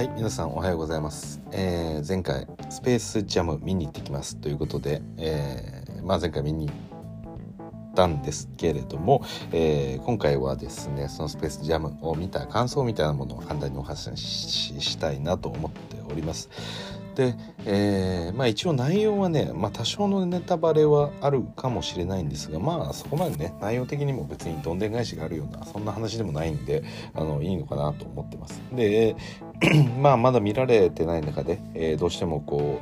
[0.00, 4.34] はい皆さんおはようございます、えー、前回スペースジャム見に行ってきます。
[4.38, 16.48] ということで、えー、まあ前回見に行ったんですけれども、えー、今回はですねそのスペースジャムを見た感想みたいなものを簡単にお話ししたいなと思っております。
[17.20, 17.34] で、
[17.66, 26.82] えー、まあ一応内容はね、まあ多少のネタバレはあるかもしれないんですが、まあそこまでね、内容的にも別にどんでん返しがあるような、そんな話でもないんで、
[27.14, 28.62] あの、いいのかなと思ってます。
[28.72, 29.16] で、
[30.00, 32.80] まあまだ見られてない中で、えー、どうしてもこ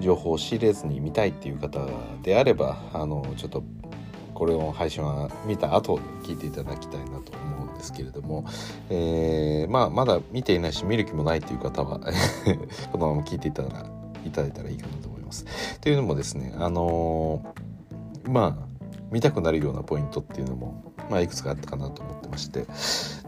[0.00, 1.86] う、情報を仕入れずに見たいっていう方
[2.22, 3.62] であれば、あの、ちょっと
[4.32, 7.45] これを配信は見た後聞いていただきたいなと思います
[7.76, 8.44] ですけれども、
[8.90, 12.00] えー、まあまだ見ていないし見る気もないという方は
[12.92, 13.86] このまま聞いていただ
[14.24, 15.44] いただいたらいいかなと思います。
[15.80, 18.66] というのもですねあのー、まあ
[19.10, 22.66] 見たくなるようなポイントっていうのも、まあ、いくつかあったかなと思ってまして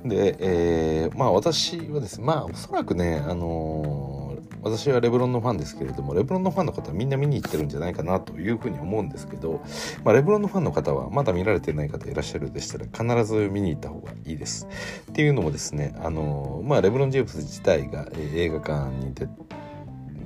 [0.05, 4.28] で、えー、まあ私はですねまあおそらくねあのー
[4.63, 9.63] 私はレブロンのファンですけれどもレブロンのファンの方はみんな見に行ってるんじゃないかなというふうに思うんですけど、
[10.05, 14.69] まあ、レブロンのファンの方はまだ見られてない方いらっしゃるでしたら必ず見に行った方がいいです。
[15.11, 19.29] っていうのもですねあの、まあ、レブロン・ジェームズ自体が、え、映画館に出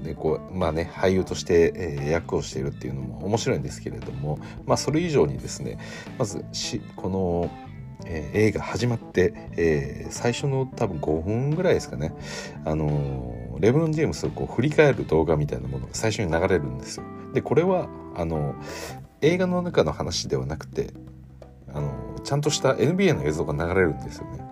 [0.02, 5.78] でこうまあね俳優として、えー、役をしているっていうのも面白いんですけれどもまあそれ以上にですね
[6.18, 7.50] まずしこの
[8.06, 12.12] えー、映画始まって、えー、最初の多分5分ぐらいですかね、
[12.64, 17.04] あの、レブロン・ジェームスをこう振り返る動画みたいなものが最初に流れるんですよ。
[17.32, 18.56] でこれはあの
[19.20, 20.92] 映画の中の話ではなくて
[21.72, 24.44] あのちゃんとした NBA の映像が流れるんですよね。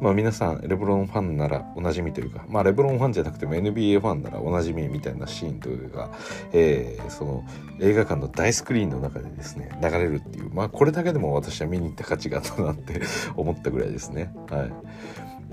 [0.00, 6.10] まあ皆さんレブロンファンならおなじみというか、まあレブロンファンじゃなくても NBA ファンならおなじみみたいなシーンというか、
[6.52, 7.44] えー、その
[7.80, 13.00] 映画館の大スクリーンの中でですね、流れるっていう、まあこれだけでも私は見に行った価値があったなって
[13.36, 14.32] 思ったぐらいですね。
[14.50, 14.72] はい。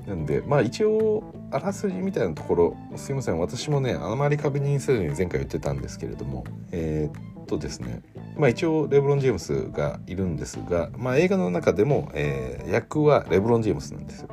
[0.10, 8.02] なんで、まあ一応、あらすじみたいなところ、すいません、私もね、あまり確認せずに前回言ってたんですけれども、えー、っとですね、
[8.36, 14.30] まあ、一応レブロン・ジェームスがいるんですが、まあ、映画の中でも、えー、役はレブロン・ジェームスなんですよ。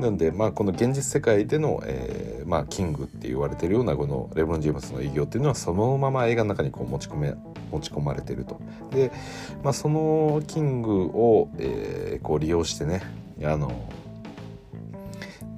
[0.00, 7.34] なんで、まあ、この現実世界での、えーまあ、キングって言われてるようなこのレブロン・ジェームスの偉業っていうのはそのまま映画の中にこう持ち込め
[7.70, 8.60] 持ち込まれてると。
[8.90, 9.12] で、
[9.62, 13.02] まあ、そのキングを、えー、こう利用してね
[13.44, 13.70] あの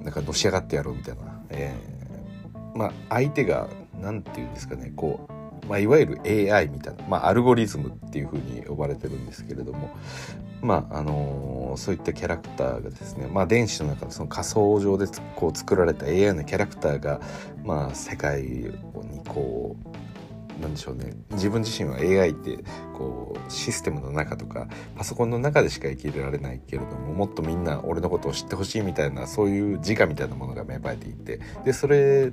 [0.01, 3.67] なんかのし上がってやろうみたいな、えー、まあ相手が
[3.99, 5.37] 何て言うんですかねこう
[5.67, 9.95] まあ、いわゆる AI みたいな、まあ、アルゴリズムっていうふうに呼ばれてるんですけれども、
[10.61, 17.19] まああのー、そういったキャラクターがですね、まあ、電子の中でその仮想上でこう作られた AI のキャラクターが、
[17.63, 18.71] まあ、世界に
[19.27, 19.96] こう
[20.61, 22.57] なんでしょうね自分自身は AI って
[22.93, 32.31] こうシステムの中とかパソコンの中でしか生きられないけれどももっとみんな俺のことを知ってほしいみたいなそういう自我みたいなものが芽生えていてでそれ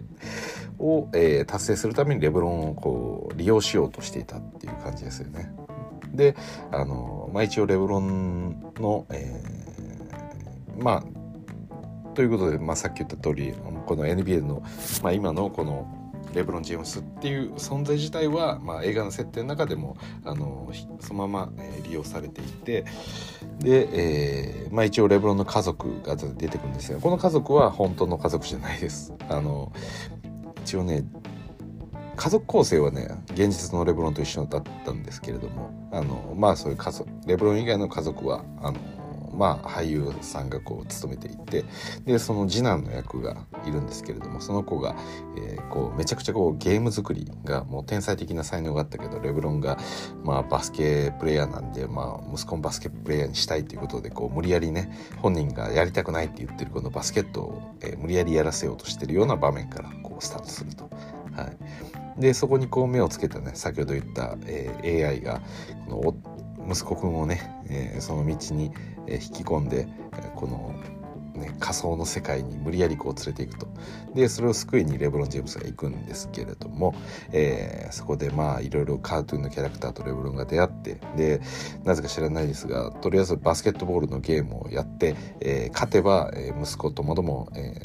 [0.79, 5.53] を、えー、達成するためにレブロンをこう利用しようとしていたっていう感じですよね。
[6.13, 6.37] で
[6.71, 13.53] あの、まあ、一応レブロンの、えー、まあということで、まあ、さっき言った通り
[13.87, 14.63] この NBA の、
[15.03, 16.04] まあ、今のこの
[16.35, 22.85] レブロン・ジェームスっていう存在自体は、まあ、映画の設定の中でもあのそのまま、え、利用されていて
[23.61, 29.15] で、えーまあ、一応レブロンの家族が出てくるんですがこの家族は本当の家族じゃないです。
[29.29, 29.73] あの
[30.65, 31.05] 一応ね
[32.17, 38.79] 家族構成はね現実のレブロンと一緒だったんですけれどもあのまあそういう家族レブロン以外の家族はあの
[39.35, 41.65] まあ、俳優さんがこう務めていて
[42.05, 43.37] でその次男の役が
[43.67, 44.97] いるんですけれどもその子が、
[45.37, 49.79] えー、こうめちゃくちゃこうゲーム作りがもう天才的な才能があったけどレブロンが、
[50.23, 60.91] まあ、バスケプレーヤーなんで、まあ、息子もバスケプレーヤーにしたいということでこう無理やりね本人がやりたくないって言ってるこのバスケットを、えー、無理やりやらせようとしてるような場面からこうスタートすると。
[61.35, 61.51] は
[62.17, 65.41] い、でそこにこう目をつけたね先ほど言った、えー、AI が
[65.89, 66.34] この
[66.69, 68.73] 息子くんをね、え、その道に
[69.09, 69.89] 引き込んで
[70.37, 70.75] この、
[71.35, 73.67] ね、仮想の世界に無理やりこう連れていくと。
[74.15, 76.95] でそれを救いにレブロン・ジェームスが行くんですけれども、
[77.33, 81.41] えー、そこでまあいろいろカートゥーンのキャラクターとレブロンが出会ってで
[81.83, 87.81] なぜか知らないですがとりあえずバスケットボールのゲームをやって、えー、勝てば、息子ともども、え、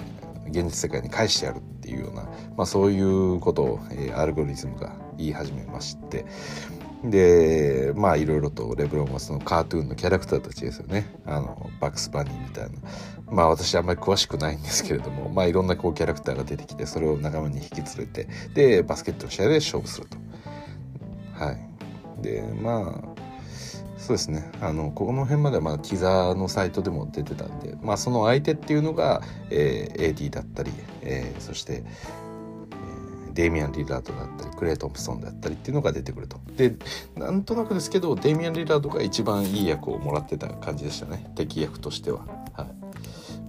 [0.49, 2.23] 現実世界に返してやるっていうような、
[2.57, 6.25] まあ、そういうことを、え、アルゴリズムが言い始めまして
[7.03, 11.13] でまあいろいろとレブロンはそのカートゥーンのキャラクターたちですよね。
[11.25, 12.71] あのバックスバニーみたいな。
[13.31, 20.17] まあ私あんまり詳しくないんですけれどもまあいろんなこうキャラクターが出てきてそれを仲間に引き連れてでバスケットの試合で勝負すると。
[21.33, 22.21] はい。
[22.21, 23.19] でまあ
[23.99, 24.49] そうですね。
[24.59, 31.83] あのここの辺まではまだティザーのサイトでも出てたんで、まあ、その相手っていうのが、えー、AD だったり、えー、そして、
[33.39, 36.41] デイミアン・リラードだったりクレイ・トンプソンだったりっていうのが出てくると。
[36.57, 36.75] で
[37.15, 41.31] なんとなくですけどデイミアン・リラードが一番いい役をもらってた感じでしたね。
[41.35, 42.67] 敵役としては、はい。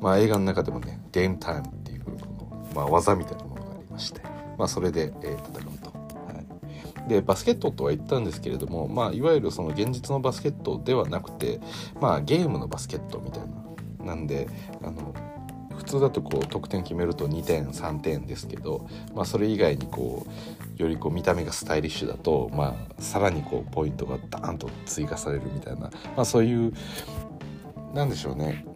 [0.00, 4.20] まあ、映画の中でもねゲームタイムっていうこの、まあ、技みたいなものがありまして、
[4.56, 5.90] まあ、それで、えー、戦うと。
[5.90, 6.40] は
[7.06, 7.08] い。
[7.08, 11.60] でバスケットとは言ったんですけれども、まあ、いわゆるその現実のバスケットではなくて、
[12.00, 14.04] まあ、ゲームのバスケットみたいな。
[14.04, 14.48] なんで
[14.82, 15.12] あの
[15.80, 20.26] 普通だとこう得点決めると2点3点ですけど、まあ、それ以外にこ
[20.78, 26.74] うよりこう見た目がスタイリッシュだと、まあ、さらにこうポイントがダーンと追加されるみたいな、まあ、そういう
[27.94, 28.66] なんでしょうね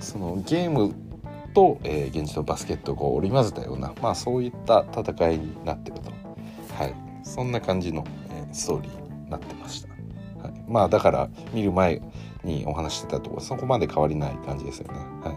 [0.00, 0.92] そのゲーム
[1.54, 6.12] と、えー、現実のバスケットをこう織り交ぜたような、まあ、そういった戦いになってると。
[6.74, 9.88] はい、そんな感じの、えー、ストーリーになってました。
[10.42, 12.02] はい、まあだから見る前
[12.44, 14.98] にお話してたとこそこまで変わりない感じですよね。
[15.22, 15.34] は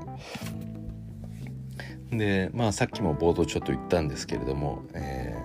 [2.12, 5.36] い、でまあさっきも冒頭ちょっと言ったんですけれども、え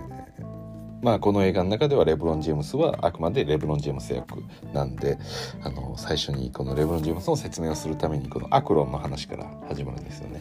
[0.40, 4.42] ー、まあこの映画の中ではレブロン・ジェームスはあくまでレブロン・ジェームス役
[4.72, 5.18] なんで
[5.62, 10.40] あの最初にこのレブロン・ジェームスの説明をするためにこのアクロンの話から始まるんですよね。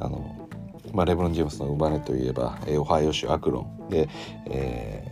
[0.00, 0.44] あの
[0.92, 4.08] まあ、レブロン・ジェームスの生まれといえば、えー、オハイオ州アクロンで、
[4.46, 5.04] え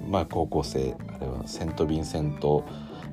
[0.00, 2.64] ー、まあ、高校生あれはセント・ヴィンセント、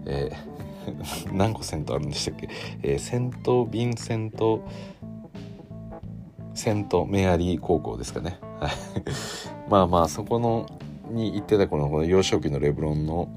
[0.05, 0.54] えー、
[1.31, 2.49] 何個セントあるんでしたっけ、
[2.83, 4.61] えー、セント・ヴィンセント
[6.53, 8.39] セント・メアリー高校ですかね。
[9.69, 10.65] まあまあそこの
[11.11, 13.27] に行ってた頃のこの幼少期のレブロンの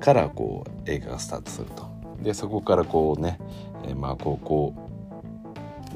[0.00, 1.84] からこう映画がスタートすると。
[2.22, 3.38] でそこからこうね、
[3.84, 4.74] えー、まあ高校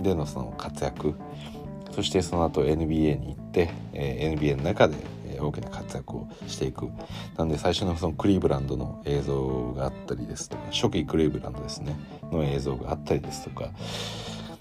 [0.02, 1.14] でのその活躍。
[1.92, 4.96] そしてその後 NBA に行って、えー、NBA の中で
[5.40, 6.88] 大きな活躍をしていく。
[7.36, 11.96] なんで最初のそのクリーブランドの映像があったりですとか初期クリーブランドですね
[12.30, 13.70] の映像があったりですとか。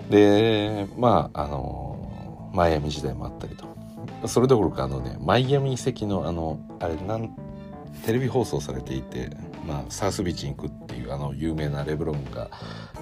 [0.09, 3.67] でまああのマイアミ時代もあったりと。
[4.27, 7.35] それどころかあのねマイアミ遺跡のあのあれなん
[8.05, 9.29] テレビ放送されていて、
[9.69, 12.49] まあ、サウスビーチに行くっていうあの有名なレブロンが、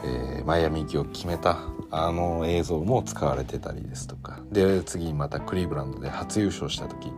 [0.04, 1.60] えー、マイアミ行きを決めた
[1.90, 4.42] あの映像も使われてたりですとか。
[4.52, 7.10] で次にまたクリーブランドで初優勝した時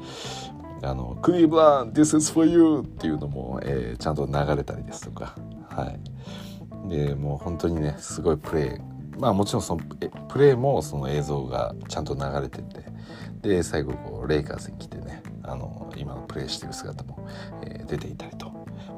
[0.84, 5.36] あの「クリーブランド This is for you」っていうのも、えー、ちゃんと流れたりですとか。
[5.68, 6.00] はい。
[6.88, 12.88] でもう本当にねすごいプレーまあもちろんそのプレーもその映像がちゃんと流れてて。
[13.42, 17.26] で最後こうレイカーズに来てねあの今のプレーしてる姿も、
[17.64, 18.49] えー、出ていたりと。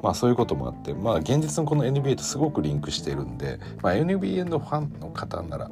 [0.02, 5.70] まあそういうこともあってまあ現実のこの NBA とすごくリンクしてるんで、まあ、NBA のファンの方なら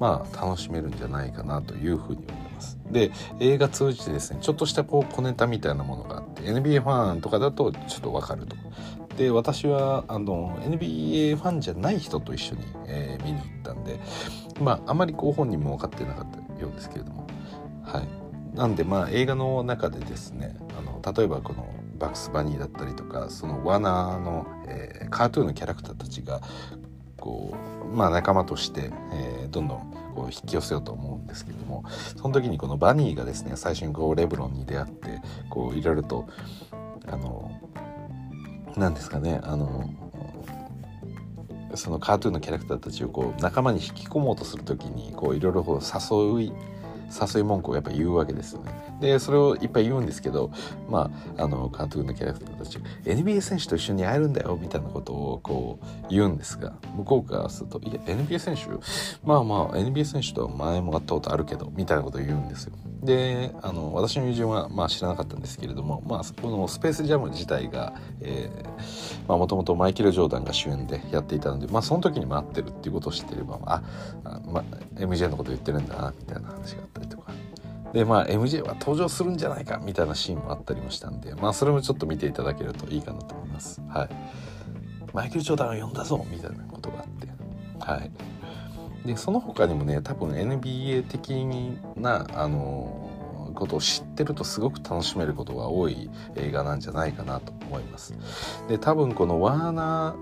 [0.00, 2.78] まあ楽しめるんじゃないかなというふうに思います。
[2.90, 8.56] で映画通じてですねちょっとしたこう小ネタみたいなものがあって NBA ファンとかだとちょっとわかると。
[9.16, 13.98] で私はあの NBA ファンじゃない人と一緒に、えー、見に行ったんで
[14.60, 17.26] まああまりこう本人も分かってなかったようですけれども
[17.82, 26.40] はいなんでまあ映画の中でですねあの例えばこのバックスバニーだったりとかそのワナーの、えー、カートゥーンのキャラクターたちが
[27.16, 31.84] こう、まあ、仲間として、えー、どんどんこう引き寄せようと思うんですけども
[32.16, 35.20] その時にこのバニーがですね最初にこうレブロンに出会って
[35.50, 36.28] こういろいろと
[37.06, 37.60] あの
[38.76, 39.90] 何ですかねあの
[41.74, 46.52] そのカートゥーンのキャラクターたちをこう仲間に引き込もうとする時にこういろいろ誘い
[47.34, 48.72] 誘い文句をやっぱ言うわけですよね。
[49.00, 50.50] でそれをいっぱい言うんですけど
[50.88, 58.62] まああの監督のキャラクターたち NBA 選手と一緒に会えるんだよみたいなことをこう言うんですが向こうからすると「いや NBA 選手？
[59.24, 62.72] まあまあ NBA 選手とは前も会ったことあるけど」みたいなことを言うんですよ。
[63.02, 67.94] であの私の友人はまあ知らなかったんですけれども、まあ、このスペースジャム自体が
[69.28, 73.82] もともとマイケル・ジョーダンが主演でやっていたので、まあ、その時に待ってるっていうことを知ってればあ
[74.24, 74.64] あ、まあ、
[74.96, 77.32] MJ のこと言ってるんだなみたいな話があったりとか
[77.96, 83.80] でまあ MJ は登場するんじゃないかみたいなシーンもあったりもしたんでまあそれもちょっと見ていただけるといいかなと思います。
[83.88, 84.08] はい。
[85.14, 87.26] マイケル・ジョーダンを呼んだぞみたいなことがあって。
[87.80, 88.10] はい。
[89.06, 91.46] でその他にもね多分 NBA 的
[91.96, 98.12] なあのことを知ってるとすごく楽しめることが多い映画なんじゃないかなと思います。
[98.68, 100.16] で多分このワーナ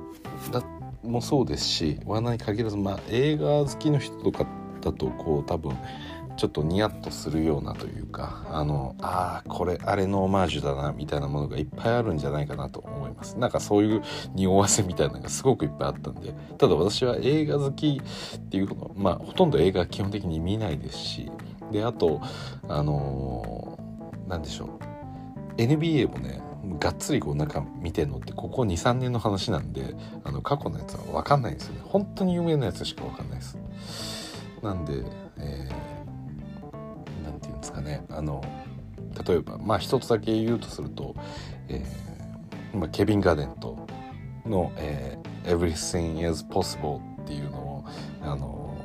[0.48, 0.62] ーだ
[1.02, 4.46] もそうですしワーナーに限らず、まあ、映画好きの人とか
[4.80, 5.76] だとこう多分
[6.36, 13.38] ちょっとニヤッとするようなというかあのああこれあれのオマージュだなみたいなものがいっぱいあるんじゃないかなと思います。
[13.38, 14.02] なんかそういう
[14.34, 18.00] 匂わせみたいなのがすごくいっぱいあったんでただ私は映画好き
[18.36, 21.30] っていうのまあほとんど映画基本的に見ないですし
[21.70, 22.20] であと
[22.68, 24.94] あのー、何でしょう。
[25.56, 26.42] NBA もね
[26.78, 31.80] がっつりこうなんか見てんのってここ23年の話なんであの過去のやつは分かんないんですよね。
[31.84, 33.58] 本当に有名なやつしか分かんないです。
[34.62, 35.04] なんで、
[35.38, 35.93] えー、
[37.64, 38.44] ですかねあの
[39.26, 41.14] 例えばまあ一つだけ言うとすると、
[41.68, 43.87] えーまあ、ケビン・ガーデント
[44.44, 47.85] の、えー「Everything is Possible」っていうのを
[48.23, 48.76] あの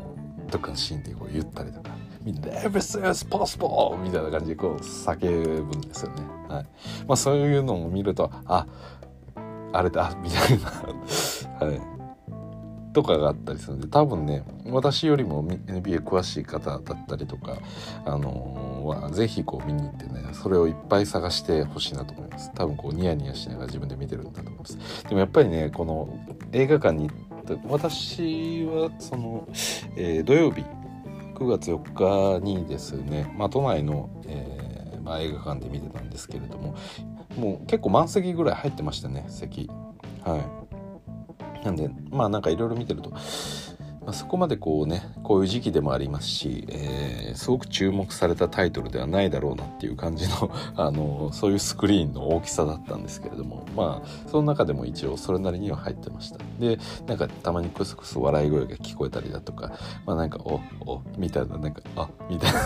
[0.50, 1.90] どっかのシーンでこう言ったりとか
[2.22, 3.98] みんな Everything is possible!
[3.98, 6.24] みたいな感じでこう叫ぶんですよね。
[6.48, 6.66] はい。
[7.08, 8.68] まあそういうのを見ると、あ、
[9.72, 10.66] あれだ、みたいな
[11.66, 11.99] はい。
[13.00, 17.58] とかがあったりするんで多分ね私よりも NBA 詳しい方だったりとか、
[18.06, 22.52] あのー、は是非こう見に行ってねそれをいっぱい探してほしいなと思います。
[22.54, 25.04] 多分こうニヤニヤしながら自分で見てるんだと思います。
[25.06, 26.10] でもやっぱりねこの
[26.52, 29.48] 映画館に行った私はその、
[29.96, 30.66] えー、土曜日
[31.36, 36.76] 9月4日にですね、まあ、都内の、えーまあ、映画館で見てたんですけれども
[37.38, 39.70] もう結構満席ぐらい入ってましたね席。
[40.26, 40.69] はい。
[41.64, 43.12] なんでまあなんかいろいろ見てると
[44.10, 56.40] まあ、そこまでこうねこういう時期でもありますし、えー、すごく注目されたタイトルではないだろうなっていう感じの あのそういうスクリーンの大きさだったんですけれどもまあその中でも一応それなりには入ってました。
[56.60, 59.74] でなんかたまにクスクス笑い声が聞こえたりだとか
[60.08, 60.60] まあなんか「お
[60.92, 62.60] お」みたいななんか「あ」みたいな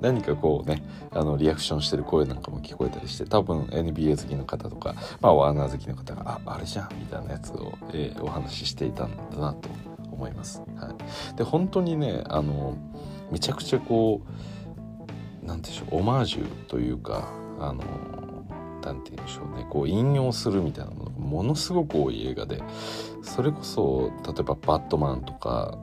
[0.00, 9.68] 何かこうねあのリアクションしてる声なんかも聞こえたりして多分 NBA 好きの方とか、まあ、ワーナー好きの方が「ああれじゃん」みたいなやつを、えー、お話ししていたんだなと
[10.16, 10.62] 思います。
[10.76, 10.90] は
[11.34, 12.76] い、で本当にねあの
[13.30, 17.28] めちゃくちゃこう何でしょうオマージュというか
[17.60, 17.82] あの
[18.82, 22.62] 何て言うんでしょうねこう引用するみたいなものがものすごく多い映画で
[23.22, 25.78] それこそ例えば「バットマン」とか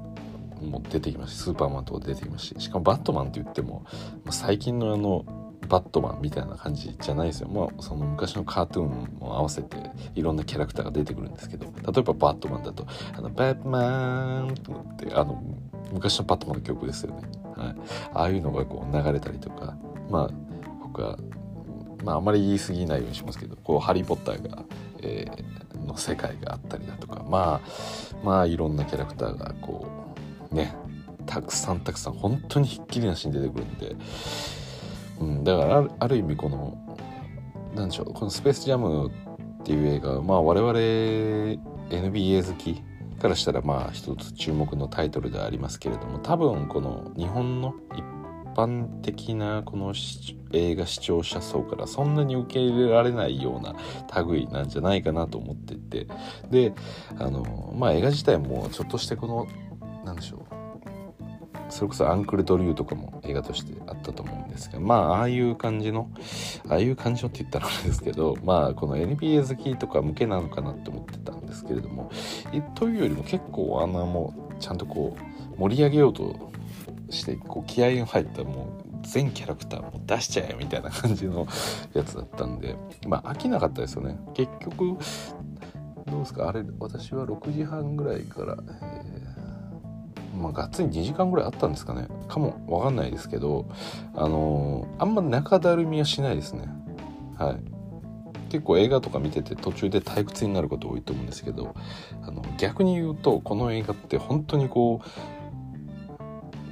[0.61, 3.85] も出てきますしスーパーマンとか出てきますししかもバットマンって言っても
[4.29, 5.25] 最近のあの
[5.67, 7.49] バットマンみたいな感じじゃないですよ。
[7.49, 9.77] まあ、その昔のカートゥーンも合わせて
[10.15, 15.41] いろんなキャラクターが出てくるんですけど、例えばバットマンだと、あの、バットマンって、あの、
[15.91, 17.21] 昔のバットマンの曲ですよね。
[17.55, 17.75] はい。
[18.13, 19.77] ああいうのがこう流れたりとか、
[20.09, 20.29] まあ、
[20.81, 21.17] 他、
[22.03, 24.63] まあ、あまり言い過ぎないようにしますけど、こう、ハリー・ポッターが、
[25.01, 29.87] えー、の世界があったりだとか、まあ、まあ、いろんなキャラクターがこ
[30.51, 30.75] う、ね、
[31.25, 33.95] たくさんたくさん、本当にひっきりなしに出てくるんで、
[35.19, 36.77] うん、だからある意味この
[37.75, 39.11] 何でしょうこの「スペースジャム」
[39.61, 40.73] っていう映画まあ我々
[41.89, 42.81] NBA 好き
[43.21, 48.03] からしたらまあ一つ注目のタイトルではありますけれども多分この日本の一
[48.55, 49.93] 般的なこの
[50.51, 53.75] 映画視聴者層からそんなに受け入れられないような
[54.23, 56.07] 類なんじゃないかなと思ってて。
[56.49, 56.73] で
[57.17, 59.47] あのまあ映画自体もちょっとしてこの
[60.05, 60.52] 何でしょう
[61.69, 66.09] それこそアンクル・ドリューとかも映画としてあったと思うんですがまあああいう感じの
[66.69, 72.11] ああいう感じのって言ったらあれですけどまあこの NBA 好きとか向けなのかなって思ってたんですけれども
[72.75, 75.17] というよりも結構あのもうちゃんとこ
[75.57, 76.51] う盛り上げようと
[77.09, 81.45] してこう気合が入ったもう全キャラクターも出しちゃえみたいな感じの
[81.93, 82.75] やつだったんで
[83.07, 84.17] まあ飽きなかったですよね。
[84.33, 84.97] 結局
[86.07, 86.47] どうですか？
[86.47, 89.33] あれ私は6時半ぐらいから、えー
[90.33, 92.07] まあ、がっつり2時間ぐらいあったんですかね。
[92.27, 93.67] かもわかんないですけど
[94.15, 96.67] あのー、あんま中だるみはしないですね。
[97.37, 97.57] はい。
[98.49, 101.73] 結構映画とか見てて途中で退屈になること多いと思うんですけど
[102.21, 105.01] あの逆に言うとこの映画って本当にこ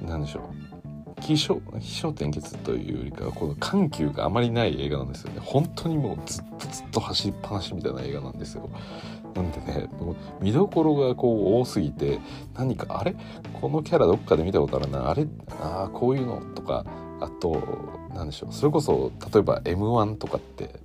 [0.03, 1.21] うなんでしょう。
[1.21, 5.39] 起承起承転結というよりかはこの緩急があまりない映画なんですよね。
[5.39, 8.69] 本当にもうずっとずっと走りっぱなしみたいな映画なんですよ。
[9.35, 9.87] なんでね
[10.41, 12.19] 見どころがこう多すぎて
[12.55, 13.15] 何かあれ？
[13.61, 15.09] このキャラどっかで見たことあるな。
[15.09, 15.27] あれ？
[15.61, 16.41] ああこういうの？
[16.55, 16.85] とか
[17.19, 17.61] あと
[18.13, 18.53] 何でしょう。
[18.53, 20.79] それこそ例えば m 1とかって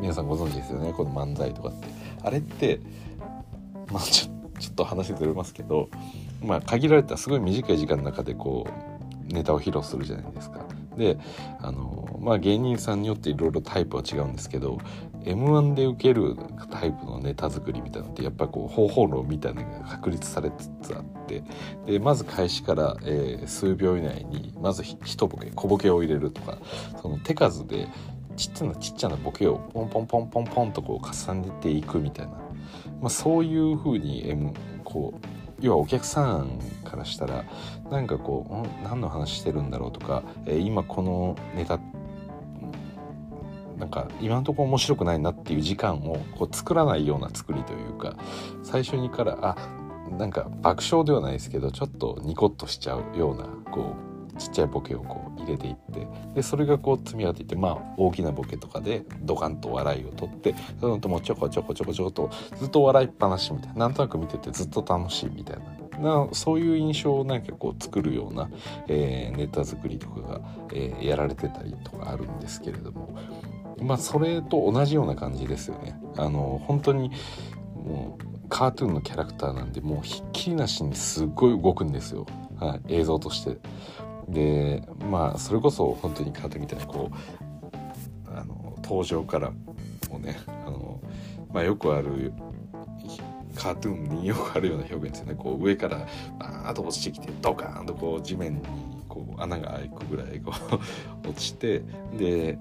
[0.00, 0.92] 皆さんご存知ですよね？
[0.92, 1.88] この漫才とかって。
[2.22, 2.80] あれって
[3.90, 5.88] まあちょちょっと話ずれますけど
[6.42, 8.66] まあ限られたすごい短い時間の中でこ
[9.30, 10.60] うネタを披露するじゃないですか。
[10.96, 11.16] で
[11.60, 14.78] あのまあ芸人さんによっていろいろタイプは違うんですけど
[15.28, 16.36] m 1で受ける
[16.70, 21.42] タイプのネタ作りみたいなのってやっぱこう方法論みたいなのが確立されつつあって
[21.86, 26.58] でまず開始から、えー、数秒以内にまず一ボケ小ボケを入れるとか
[27.02, 27.88] その手数で
[28.36, 34.54] ちっちゃなちっちゃなボケをポンポンポンポンポンとこう重ねていくみたいな、まあ、そういうふうに、M、
[34.84, 35.26] こう
[35.60, 37.44] 要はお客さんからしたら
[37.90, 41.97] なんかこう何の話してるんだろうとか、えー、今このネタって
[43.78, 48.16] なんか今のところ面白くないなっていう時間をこう作らないような作りというか
[48.62, 49.56] 最初にからあ
[50.10, 54.08] なんか爆笑ではないですけどちょっとニコッとしちゃうようなこう
[54.38, 65.78] ちっちゃいボケをこう入れていってでそれがこう積み上がっていってまあ大きなボケとかでドカンと笑いを取ってその後もちょこちょこちょこちょことずっと笑いっぱなしみたいななんとなく見ててずっと楽しいみたいな。
[65.98, 68.48] なそういう印象をなんかこう作るような、
[68.86, 70.40] えー、ネタ作りとかが、
[70.72, 73.16] えー、やられてたりとかあるんですけれども
[73.80, 75.98] まあそれと同じような感じですよね。
[76.16, 77.10] あの本当に
[77.74, 82.26] もうカートゥーンのキャラクターなんでもうひっきりなしにすっごい動くんですよ、
[82.58, 83.58] はい、映像として。
[84.28, 89.52] でまあそれこそ本当にカートゥーンみたいにこうあの登場から
[90.10, 91.00] もねあの、
[91.52, 92.32] まあ、よくある
[93.54, 96.06] カートゥーンによくあるような表現ですよねこう上から
[96.38, 98.62] バーッと落ちてきてドカーンとこう地面に
[99.08, 100.52] こう穴が開くぐらいこ
[101.24, 101.82] う 落ちて
[102.16, 102.58] で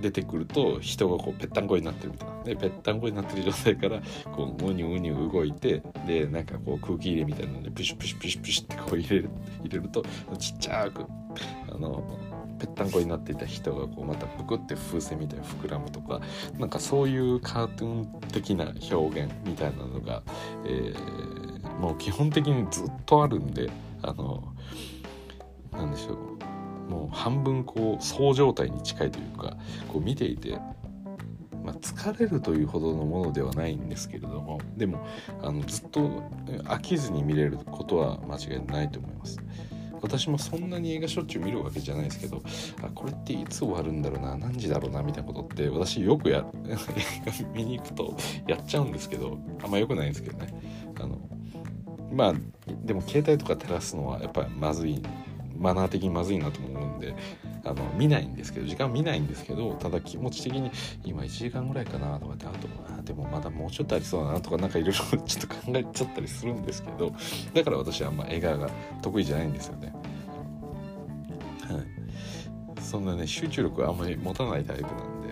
[0.00, 2.38] 出てくると人がこうぺったんこになってるみたいな。
[2.44, 4.00] でぺったんこになってる状態から
[4.32, 9.30] こうウニウニ動いてでなんかこう空気入れみたいなのでプシュプシュプシュプシュってこう入れる
[9.62, 10.04] 入れると
[10.38, 11.04] ちっちゃく
[11.70, 12.18] あの
[12.58, 16.20] ぺったんこになっていた人がこうまたぷくって風船みたいに膨らむとか
[16.58, 20.22] なんかそういうカートゥーン的な表現みたいなのが、
[20.64, 23.70] えー、もう基本的にずっとあるんで
[24.02, 24.54] あの
[25.72, 26.27] なんでしょう。
[26.88, 29.56] もう半分こうそう状態に近いというか
[29.88, 30.58] こう見ていて、
[31.62, 35.06] まあ、疲れるというほどのものではないんですけれどもでも
[35.42, 36.00] あのずっと
[36.64, 39.38] 飽きずに見れることは間違いないと思います。
[40.00, 42.42] 私もそんなに映画しょっちゅう見るわけじゃないですけど
[42.82, 46.44] あこれっていつ終わるんだろうな何時だろうなみたいなことって私よくや
[47.54, 48.16] 見に行くと
[48.46, 50.54] やっちゃうんですけどあんま良くないんですけどね
[51.00, 51.18] あの
[52.12, 52.34] まあ
[52.84, 55.02] でも携帯とか照らすのはやっぱりまずい
[55.58, 57.14] マナー的にまずいなと思うんで
[57.64, 60.70] あの見ないんですけど時間見ないんですけどただ気持ち的に
[61.04, 67.12] 今1時間ぐらいかなとかってあとあでもまだもうちょっとありそうだなとかなんかいろいろちょっと考えちゃったりするんですけど
[67.54, 68.70] だから私はあんま映画が
[69.02, 69.92] 得意じゃないんですよね。
[71.62, 75.28] はい、そんなね集中力はあんまり持たないタイプなんで、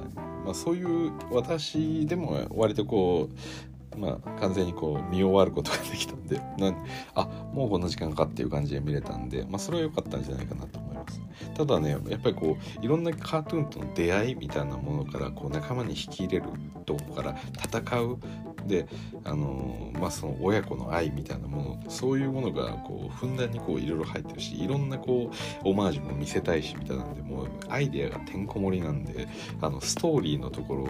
[0.00, 0.44] はい。
[0.44, 6.84] まあ、そういう私でも割とこうまあ、完全にこう見終わることができたんでなん
[7.14, 11.20] あもうこんな時間かっていう感じで見れたんで、まあ、それは良かったんじゃないかなと思います。
[11.56, 16.50] ただねやっぱりこういろんなカートゥーンとの出会いみたいなものからこう仲間に引き入れる
[16.84, 18.18] とこから戦う。
[18.66, 18.88] で
[19.24, 25.30] あのー、まあその親子の愛みたいなものそういうものがこうふんだんにこういろいろ入ってるしいろんなこ
[25.64, 29.28] うオマージュも見せたいしみたいなんでもうアイデアがてんこ盛りなんで
[29.60, 30.88] あのストーリーのところ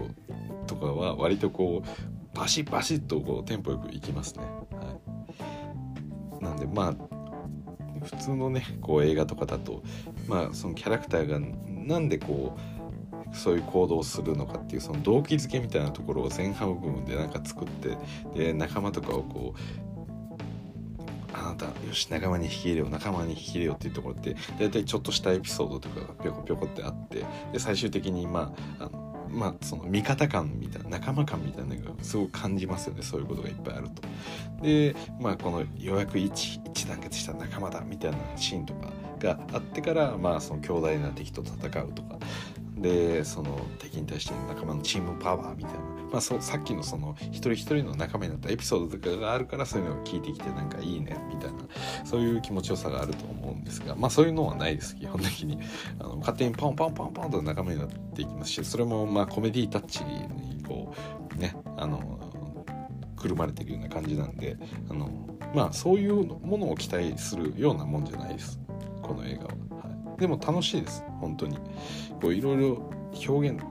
[0.67, 4.45] とかは割とこうバシバシッとこうテンポよくいきますね。
[4.45, 5.01] は
[6.41, 6.95] い、なんでまあ
[8.05, 9.83] 普通のねこう映画とかだと
[10.29, 17.97] まあそのキャラクターがなんでこうそういう行動をするのかっていうその動機づけみたいなところを前半部分でなんか作って
[18.35, 19.87] で仲間とかをこう
[21.33, 34.03] あなたよし仲間に引き入れよう仲間に引き入れようっていうところって大体ちょっとしたエピソードとかがぴょこぴょこってあってで最終的にまああのまあその味方感みたいな仲間感みたいなのがすごく感じますよねそういうことがいっぱいあると。
[34.63, 42.19] でまあこのようやく一一団結した仲間だみたいなシーンとかがあってからまあその強大な敵と戦うとか
[42.77, 45.81] でその敵に対しての仲間のチームパワーみたいな、
[46.13, 51.59] まあ、そさっきのその一人一人の仲間になったエピソードとかがあるからそういうのを聞いてきてなんかいいねみたいな。
[52.05, 55.59] そういう気持ちよさがあると思うんですがまあそういうのはないです基本的に。
[55.99, 60.29] あの勝手にポンポンポンポンと仲間になっていきますしそれもまあコメディタッチに
[60.67, 60.93] こ
[61.35, 62.21] うねあの
[63.17, 64.57] くるまれてるような感じなんで
[64.91, 65.11] あの
[65.55, 68.61] まあそういうものを期待するようなもんじゃないです。
[69.03, 69.66] この映画は。
[70.19, 71.05] でも楽しいです。
[71.21, 71.57] 本当に。
[72.21, 72.91] こういろいろ
[73.29, 73.63] 表現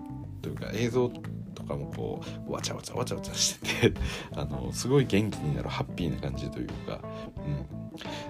[0.41, 1.09] というか映像
[1.55, 3.99] とかもこうわちゃわちゃわちゃわちゃしてて
[4.35, 6.99] あのすごい元気になるハッピーな感じというか、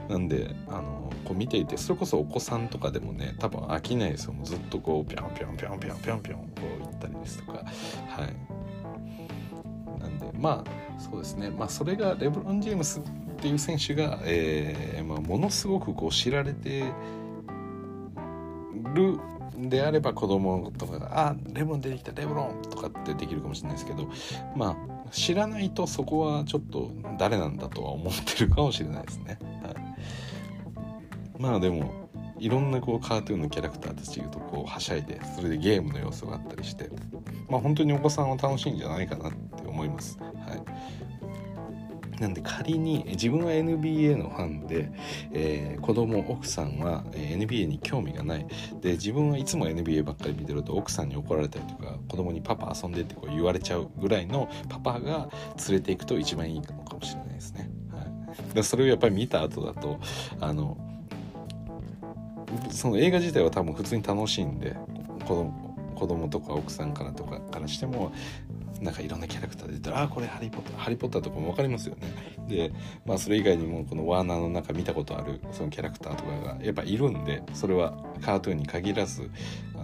[0.08, 4.36] うん、なんであのこう見ていてそれこそお子さんとかでもね多分飽きないですよ。
[4.44, 6.46] ずっとこうピョンピョンピョンピョンピョンピョンこ
[6.82, 7.64] う行ったりですとか。
[8.08, 10.00] はい。
[10.00, 11.50] なんでまあそうですね。
[11.50, 13.04] まあそれがレブロン・ジェームスっ
[13.38, 16.86] ていう選手が、えーまあ、ものすごくこう知られて
[18.94, 19.20] る
[19.58, 24.10] であれば子供とかが「あレブロン出てきたレブロン」とかってできるかもしれないですけど
[24.56, 29.38] まあ知らないとそこはちょっと誰なんだとは思ってるかもしれないですね。
[29.64, 29.76] はい、
[31.40, 32.06] まあでも
[32.38, 36.90] いろんなこうカートゥーンのキャラクターたちとこうはしゃいでそれでゲームの要素があったりして
[37.50, 40.18] まあ本当にお子さんは楽しいんじゃないかなって思います。
[40.20, 41.05] はい
[42.20, 44.92] なんで仮に自分は NBA のファンで、
[45.32, 48.48] えー、子供奥さんは NBA に興味がない
[48.82, 55.30] で自分はいつも NBA ばっかり見てると奥さんに怒られたりとか子供にパパ遊んでってこう言われちゃうぐらいのパパが
[55.68, 57.70] 連れていくと一番いいのかもしれないですね。
[57.92, 60.00] はい、それをやっぱり見た後だと
[60.40, 60.78] あの
[62.70, 64.76] その映画自体は多分普通に楽しいんで
[65.26, 68.12] 子供子供とか奥さんからとかからしても
[68.82, 72.02] なんかいろんなキャラクターで言ったら「ああこれハリー・ポッターハリー・ポッター」とかも分かりますよね。
[72.48, 72.72] で
[73.06, 79.30] まあそれ以外にもこのワーナーの中見たことあるそのキャラクターとかがやっぱいるんでそれはカートゥーンに限らず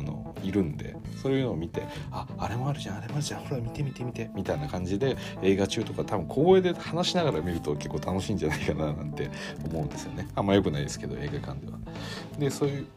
[0.01, 9.29] あのいるんでそういうのを見て「ああれもあるじゃんあれもあるじゃんほら見て見て見て」みたいな感じで映画中とか多分小声で話しながら見ると結構楽しいんじゃないかななんて
[9.65, 10.27] 思うんですよね。
[10.35, 11.79] あんま良くないですけど映画館では。
[12.39, 12.87] でそういう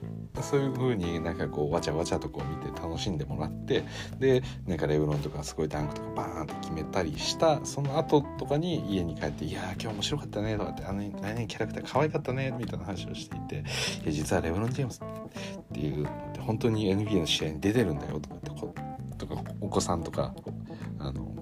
[0.42, 3.84] そういう風になんかこうわちゃわちゃとこう見て楽しんでもらって
[4.18, 13.56] でなんかレブロンとかすごいダンクとかバーンって決めたりしたその後とかに家に帰って「いや今日面白かったね」とかって「あの何々キャラクター可愛かったね」みたいな話をしていて
[14.04, 16.06] 「いや実はレブロン・ジェームスっていう
[16.40, 18.74] 本当に NBA の試合に出てるんだよ」とかってこ
[19.18, 20.34] とかお子さんとか
[20.98, 21.34] あの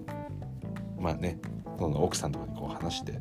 [0.99, 1.39] まあね
[1.79, 3.13] その奥さんとかにこう話して、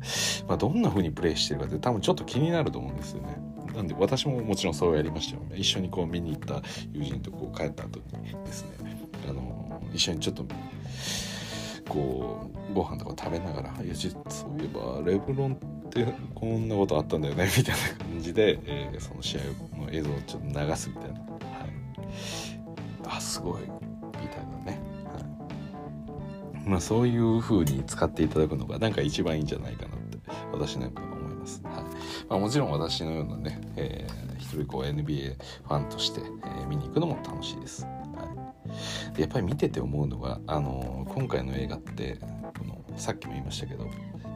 [0.46, 3.36] まあ、どんな風にプレイしてるかって多分ちょっと気になると思うんですよね。
[3.74, 10.44] なんで私ももちろんそうやりましたよね一緒にこう見に行った友人とこう帰った後にですねあの一緒にちょっと
[11.88, 15.54] こうご飯とか食べながら「いやそういえばレブロン
[15.86, 19.40] ってこんなことあったんだよね」みたいな感じで、えー、その試合
[19.78, 21.20] の映像をちょっと流すみたいな、
[23.06, 30.18] あすごいみたいなね、はい、まあそういう風に使っていただくのがなんか一番いいんじゃないかなって
[30.52, 31.62] 私なんか思います。
[31.64, 31.74] はい
[32.28, 37.84] まあ、もちろん私のようなね、えー、一人こう NBA ファンとして、えー、見に行くのも楽しいです。
[37.84, 37.92] は
[39.12, 42.18] い、でやっぱり見てて思うのが、あのー、今回の映画って
[42.58, 43.86] このさっきも言いましたけど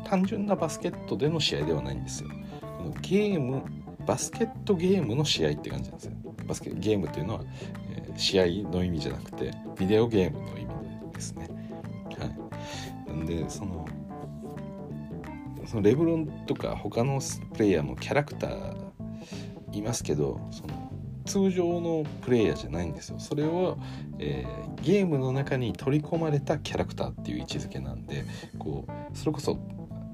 [0.04, 2.30] 単純なバスケットでの試合ではないんですよ。
[2.78, 3.62] このゲーム
[4.06, 6.12] バスケットゲームの試合って感じなんですよ。
[6.46, 7.40] バスケゲームっていうのは、
[7.90, 11.48] えー、試合の意味じゃなくてビデオゲームの意味ですね。
[12.18, 13.86] はい、なんでその
[15.66, 17.20] そのレブロンとか他の
[17.54, 18.76] プレイヤーのキャラクター
[19.72, 20.86] いますけどその
[21.24, 23.76] 通常のプレイヤーじゃないんですよそれを、
[24.18, 28.24] えー、ゲームの中に取り込まれたキャラクターっていう位置づけなんで
[28.58, 29.58] こうそれこそ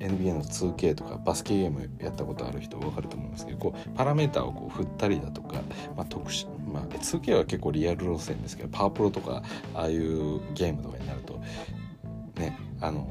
[0.02, 5.62] NBA の 2K とかバスケゲームやったことある人分かると思いますけどこうパラメーターをこう振ったりだとか、
[5.96, 9.42] まあ、特殊、まあ、2K は結構リアル路線ですけどパワープロとか
[9.74, 11.40] ああいうゲームとかになると
[12.36, 13.08] ねあの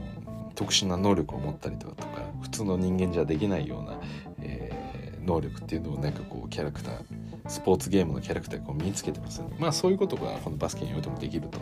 [0.56, 1.96] 特殊な能力を持ったりとか
[2.42, 4.00] 普通の人間じゃできないような、
[4.42, 6.96] えー、能力っていうのをなんかこうキャラクター
[7.48, 9.56] スポーツゲームのキャラクターがこう身につけてますよね。
[9.60, 11.60] まあそういうことがこのバスケにおいてもできると。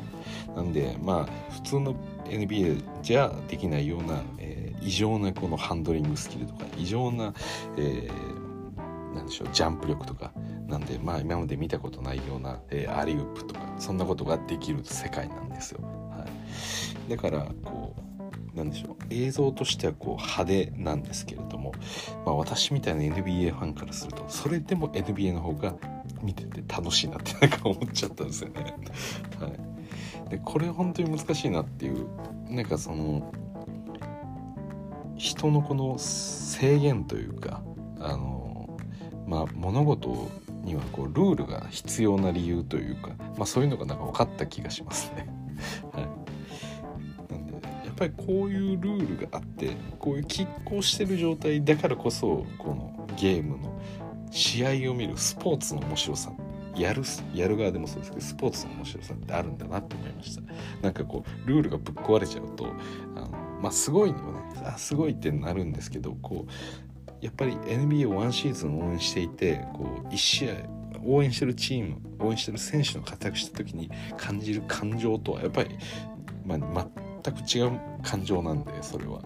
[0.56, 7.34] なんでまあ普通の NBA じゃできないような、えー、異常なこのハンドリングスキルとか異常な、
[7.78, 10.32] えー、なんでしょうジャンプ力とか
[10.68, 15.82] なんでまあ今まで見たことないような、えー、アリウープとかそんなことができる世界なんですよ。
[15.82, 16.26] は
[17.08, 21.74] い、だからこうなんでしょう映像としてはこう派手なんですけれども、
[22.26, 25.76] まあ、私みたいな NBA ファンからするとそれでも NBA の方が
[26.22, 28.76] 見てて楽しいなってなんか思っちゃったんですよね。
[29.40, 29.48] は
[30.28, 32.08] い、でこれ本当に難しいなっていう
[32.50, 33.32] なんかその
[35.20, 37.62] 人のこの制限というか
[38.00, 38.78] あの
[39.28, 40.32] まあ物事
[40.64, 45.28] にはこうルールが必要な理由というか、まあ、そういうのがなんか分かった気がしますね。
[45.92, 47.54] はいなんで
[47.86, 53.78] やっぱりこういうルールがあってこういう拮抗してる状態だからこそこのゲームの
[54.32, 56.32] 試合を見るスポーツの面白さ
[56.76, 57.04] やる
[57.34, 60.42] やる側でもそうですけどスポーツの面白さってあるんだなって思いました
[60.82, 62.68] なんかこうルールがぶっ壊れちゃうと
[63.16, 63.30] あの
[63.62, 64.40] まあすごいにもね
[64.74, 66.52] あすごいってなるんですけどこう
[67.22, 70.54] やっぱり NBA を1シーズン応援していてこう1試合
[71.04, 75.78] 応援してるチーム応援してる選手の活躍した時に感じる感情とはやっぱり、
[76.46, 76.88] まあ、
[77.24, 79.24] 全く違う感情なんでそれは、はい、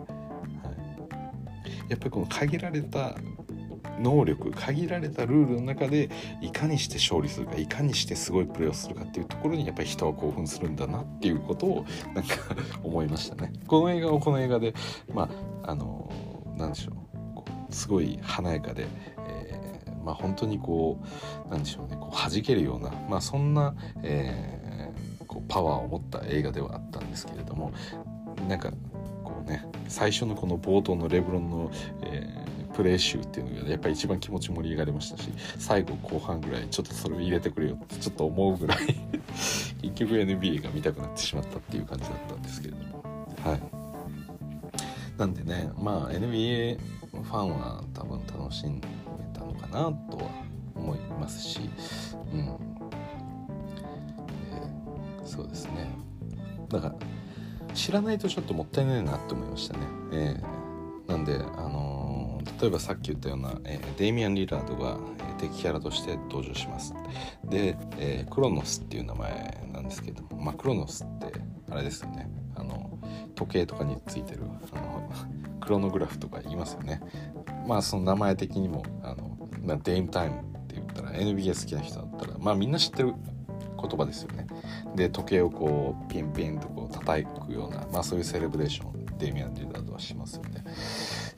[1.89, 3.15] やっぱりこの限られた
[3.99, 6.09] 能力限られたルールの中で
[6.41, 12.35] いかにして勝利するかいかにしてすごいプレーをするかっていうところにやっぱり人は興奮するんだなっていうことをなんか
[12.83, 13.51] 思いましたね。
[13.67, 14.73] この映画はこの映画で
[15.13, 15.29] ま
[15.63, 16.09] ああの
[16.57, 18.85] 何でしょうすごい華やかで、
[19.27, 20.99] えー、まあ本当にこ
[21.47, 24.63] うなんでしょうねこう弾けるようなまあそんな、えー
[25.33, 27.73] こうパワーを持った映画ではあったんですけれども
[28.47, 28.71] なんか
[29.23, 31.71] こうね最初のこの冒頭のレブロンの、
[32.03, 38.77] えー、プレー集っていうのがやっぱり一番気持ち盛り上がりましたし最後後半ぐらいちょっとそれを入れてくれよってちょっと思うぐらい
[39.81, 43.03] 結局 NBA が見たくなってしまったっていう感じだったんですけれども。
[43.43, 43.61] はい。
[45.17, 46.79] なんでねまあ NBA
[47.11, 48.87] ファンは多分楽しんで
[49.33, 50.23] たのかなとは
[50.75, 51.69] 思いますし
[52.33, 52.39] うん。
[52.39, 52.57] え
[55.23, 55.89] そうですね。
[56.69, 56.95] だから
[57.73, 61.82] 知らないとちょっともったいないなって思いましたね、えー、なんであの
[62.61, 66.93] 例えばさっき言ったような、えー、デイミアン・リラードが、えー、敵キャラとして登場します。
[67.45, 71.33] で、えー、クロノスっていう名前なんですけどもまあクロノスって
[71.69, 72.29] あれですよね。
[72.55, 72.99] あの
[73.35, 75.09] 時計とかについてるあの
[75.59, 77.01] クロノグラフとか言いますよね。
[77.67, 83.13] まあその名前的にもあの、まあ、デイムタイムって言ったら NBA 好きな人だったらまあみんな知ってる
[83.81, 84.47] 言葉ですよね。
[84.95, 90.63] で時計をこうピンピンとこう叩くような、まあ、そういうセレブレーションデイミアン・リラードはしますよね。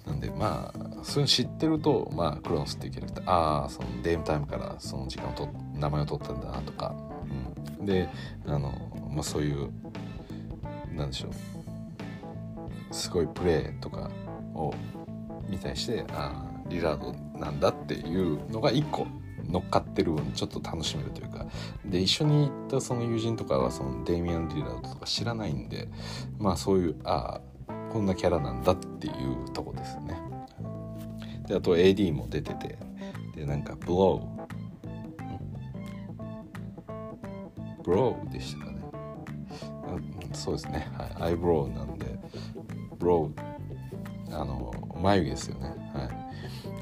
[0.05, 6.95] なんでまあそういうの知ってるとまあクロノスっていうキャラクターああそのデイムタイムからその時間をと名前を取ったんだなとか、
[7.79, 8.09] うん、で
[8.45, 8.71] あの、
[9.11, 9.69] まあ、そういう
[10.93, 11.31] なんでしょう。
[12.91, 14.09] すごいプレーとか
[14.53, 14.73] を
[15.49, 19.05] 見たりしてああリラードなんだっていうのが一個
[19.49, 21.45] 乗っかってる分ちょっと楽しめるというか。
[21.85, 25.87] で一緒に行ったその友人とかはそのデイミアン・リラードとか知らないんで
[26.39, 27.41] まあそういうああ
[27.95, 30.19] こんなキャラなんだっていうとこですね。
[31.47, 32.77] であと AD も出てて
[33.33, 37.83] でなんかブロー。
[37.85, 38.81] ブローでしたかね。
[40.33, 42.19] そうですね、はい、アイブローなんで
[42.99, 45.69] ブローあの眉毛ですよね。
[45.93, 46.09] は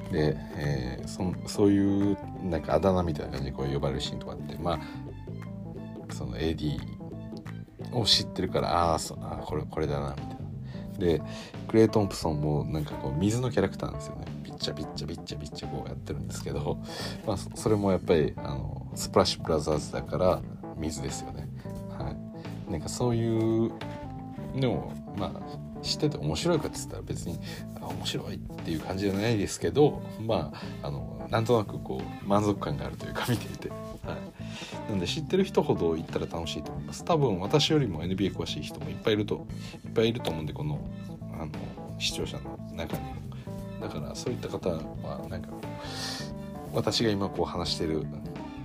[0.10, 0.14] い。
[0.14, 4.80] で、えー、そそういうなんかあだ名みたいな感じでこう呼ばれるシーンとかってま
[6.10, 6.80] あその AD
[7.92, 10.43] を知ってるからあああこれこれだなみたいな。
[10.98, 11.22] で
[11.68, 14.26] クレイ・トンプソンもなんかこう水のキャラクターなんですよね。
[14.44, 16.78] ピッチャピッチャピッチャピッチャこうやってるんですけど、
[17.26, 20.42] まあ、それもやっぱりあのスプラッシュブラザーズだから
[20.78, 21.48] 水ですよね。
[21.98, 22.16] は
[22.68, 23.72] い、なんかそういう
[24.56, 27.40] でもまあ知ってて面白いかって言ったら別に
[27.82, 30.52] 面白いっていう感じじゃないですけどま
[30.82, 33.72] ああのなんとなくこう満足感があるというか見ていて、
[34.06, 34.18] は
[34.88, 37.06] い、なんで知ってる人ほど行ったら楽しいと思います。
[37.06, 39.48] 多分私よりも NBA 詳しい人もいっぱいいると
[39.86, 40.80] いっぱいいると思うんでこの
[41.34, 41.52] あの
[42.00, 43.24] 視聴者の中にも。
[43.84, 44.80] だからそういった方は
[45.30, 45.50] なんか
[46.74, 48.06] 私が今こう話してる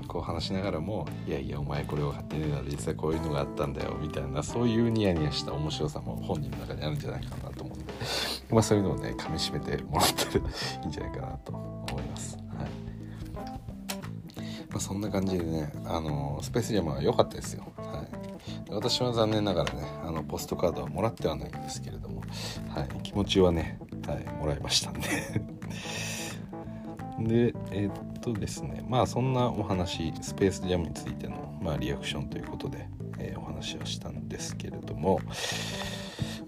[0.07, 7.93] こう話しながらも「いやいやお前これ分かってねえだろ実際こういうのがあったんだよ」みたいなそういうニヤニヤした面白さも本人の中にあるんじゃないかなと思うんで、
[8.51, 10.47] まあ、そういうのをねかみしめてもらったら
[10.83, 12.48] いいんじゃないかなと思います。
[14.71, 17.73] まあ、そんな感じでねあのスペースジャムは良かったですよ。
[17.77, 22.23] はい、私は残念ながらねあのポストカードはもらってはないんですけれども、
[22.69, 25.01] はい、気持ちはね、はい、もらいましたんで。
[27.19, 35.21] で、えー、っとですね、まあそんなお話、スペースジャムについての、まあ、リアクションということで、えー、お話をしたんですけれども、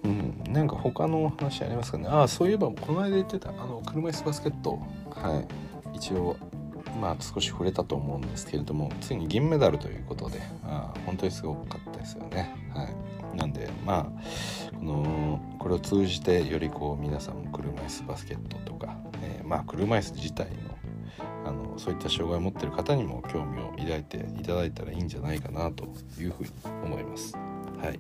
[0.05, 2.07] うん、なんか他のお話ありますかね？
[2.09, 4.79] ああ、そういえば、この間言ってた、あの、車椅子バスケット、
[5.11, 5.45] は
[5.93, 6.37] い、一応、
[7.01, 12.55] まあ少し触れたと思うんですけれども、ついに銀メダルということで、あ本当にすごかったですよね。
[12.75, 13.37] はい。
[13.37, 20.81] なんで、まあ、この、これを通じて、よりこう、皆さんも車椅子バスケットとか、えー、まあ車椅子自体の
[21.45, 25.85] あのそういった障害を持ってる方にも興味を抱いていただいたらいいんじゃないかなと
[26.19, 26.51] いうふうに
[26.85, 27.35] 思います。
[27.35, 27.99] はい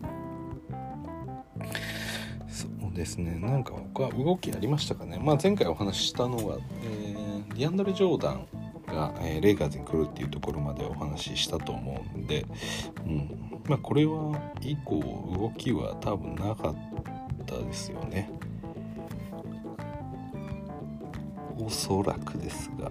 [2.49, 8.47] そうですねなんか他動きありましたかね、まあ、前回お話ししたのは、えー、ディアンドレ・ジョーダン
[8.91, 12.45] が、えー、レイカーズに来るっていうところまでお話ししたと思うんで、
[13.07, 13.61] うん。
[13.69, 16.77] まあ、これは以降動きは多分なかっ
[17.47, 18.31] たですよね。
[21.59, 22.91] おそらくですが。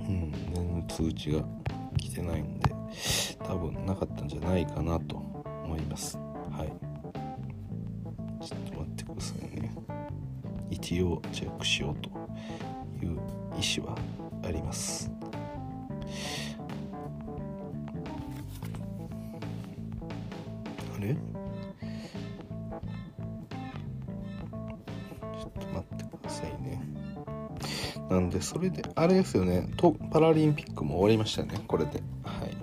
[0.00, 1.42] うん全然通知が
[1.96, 2.70] 来てないんで
[3.38, 5.16] 多分なかったんじゃないかなと
[5.64, 6.18] 思います。
[6.50, 6.68] はい。
[8.44, 9.74] ちょっと待ってくださいね。
[10.70, 12.23] 一応チェックしようと。
[13.58, 13.96] 意思は
[14.44, 15.10] あります。
[20.96, 21.14] あれ？
[21.14, 26.82] ちょっと待ってくださいね。
[28.10, 29.68] なんでそれであれですよね。
[29.76, 31.60] とパラリンピックも終わりましたね。
[31.66, 32.02] これで。
[32.22, 32.56] はい。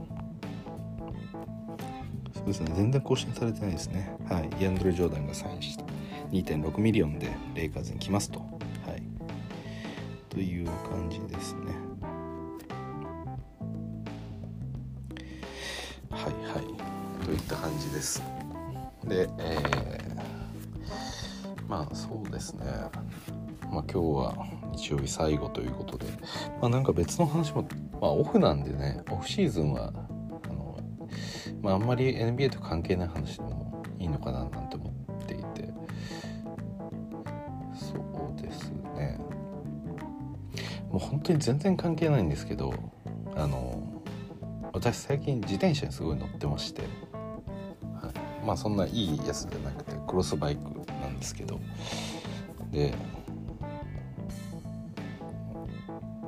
[2.34, 2.74] そうですね。
[2.76, 4.16] 全然更新されてないですね。
[4.30, 4.50] はい。
[4.60, 5.86] ディアンドレ・ジョーダンがサインした。
[6.32, 8.51] 2.6 million でレイカーズに来ますと。
[10.92, 11.74] 感じですね。
[16.10, 17.26] はいはい。
[17.26, 18.22] といった感じです。
[19.06, 22.66] でえー、まあそうですね。
[23.72, 24.36] まあ今日は
[24.74, 26.08] 日曜日最後ということで、
[26.62, 27.62] まあ、なんか別の話も、
[27.94, 29.94] まあ、オフなんでねオフシーズンは
[30.44, 30.78] あの、
[31.62, 34.61] まあ、あんまり NBA と関係ない話でもいいのかななん
[41.12, 42.74] 本当に全然関係ないんですけど
[43.36, 44.02] あの
[44.74, 46.88] 私最近自転車にすごい乗ってまして、は
[48.44, 50.62] い、まあそんないいやつじゃなくてクロスバイク
[51.02, 51.60] なんですけど。
[52.72, 52.94] で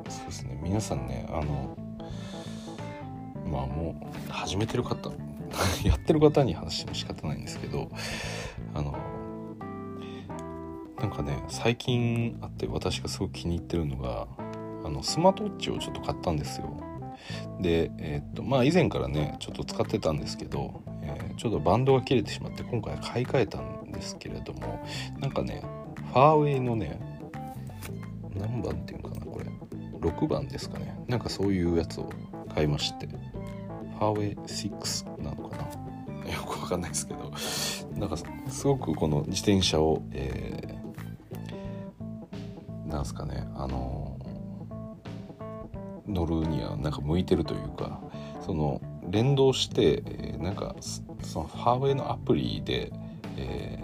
[0.10, 0.60] そうですね。
[0.62, 1.78] 皆さんねあの
[3.50, 3.96] まあも
[4.30, 5.12] う始めてる方
[5.86, 7.90] やってる方に話しても仕方ないんですけど
[8.74, 8.98] あの
[11.00, 14.28] なんかね最近あって私がすごく気に入ってるのが
[14.94, 16.78] のスマートウォッチをちょっと買ったんですよ。
[17.60, 24.84] でえー、っとまあ以前からねちょっと使ってたんですけど、えー、ちょっとバンドが切れてしまって今回買い替えたんですけれども
[25.20, 25.64] なんかね
[25.96, 27.00] ファーウェイのね
[28.36, 29.46] 何番っていうのかなこれ。
[30.00, 30.98] 6番ですかね。
[31.08, 32.10] なんかそういうやつを
[32.54, 33.08] 買いまして。
[33.08, 35.64] ファーウェイ6なのかな。
[36.34, 37.32] よくわかんないですけど。
[37.96, 38.18] なんか
[38.50, 44.13] すごくこの自転車を、えー、なんすかねあの
[46.08, 48.02] 乗るにはなんか向いてるというか
[48.46, 50.76] その連動して、えー、なんか
[51.22, 52.92] そのファーウェイのアプリで、
[53.38, 53.80] え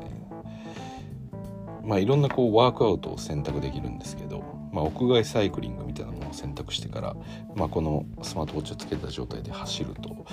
[1.83, 7.15] ー、まあいろんなこうワークアウトを選択できるんですけど、まあ、屋外サイクリングみたいなものを選択してから、
[7.55, 10.25] まあ、このスマートウォッチをつけた状態で走ると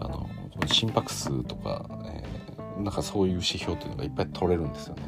[0.00, 0.28] あの
[0.66, 5.02] 心拍数とか、えー、なんかそういう指標っていうのがいっぱい取れるんですよね。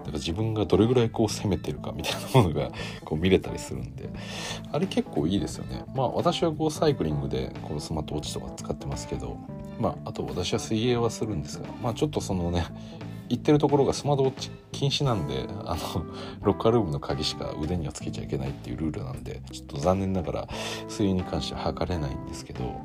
[0.00, 2.70] だから自分がどれぐらいこう攻めてるかみたいなものが
[3.04, 4.08] こう見れたりするんで
[4.72, 5.84] あれ結構いいですよね。
[5.94, 9.36] まあ私はこうサイクリングでこのスマートウォッチとか使ってますけど
[9.78, 12.64] まああと私は水泳はするんですがまあちょっとそのね
[13.30, 16.04] 行ってるところがスマートウォッチ禁止なんであの
[16.42, 20.48] ロッカールームの鍵しか腕にはつけちゃいけないっていうルールなんでちょっと残念ながら
[20.88, 22.80] 水泳に関しては測れないんですけど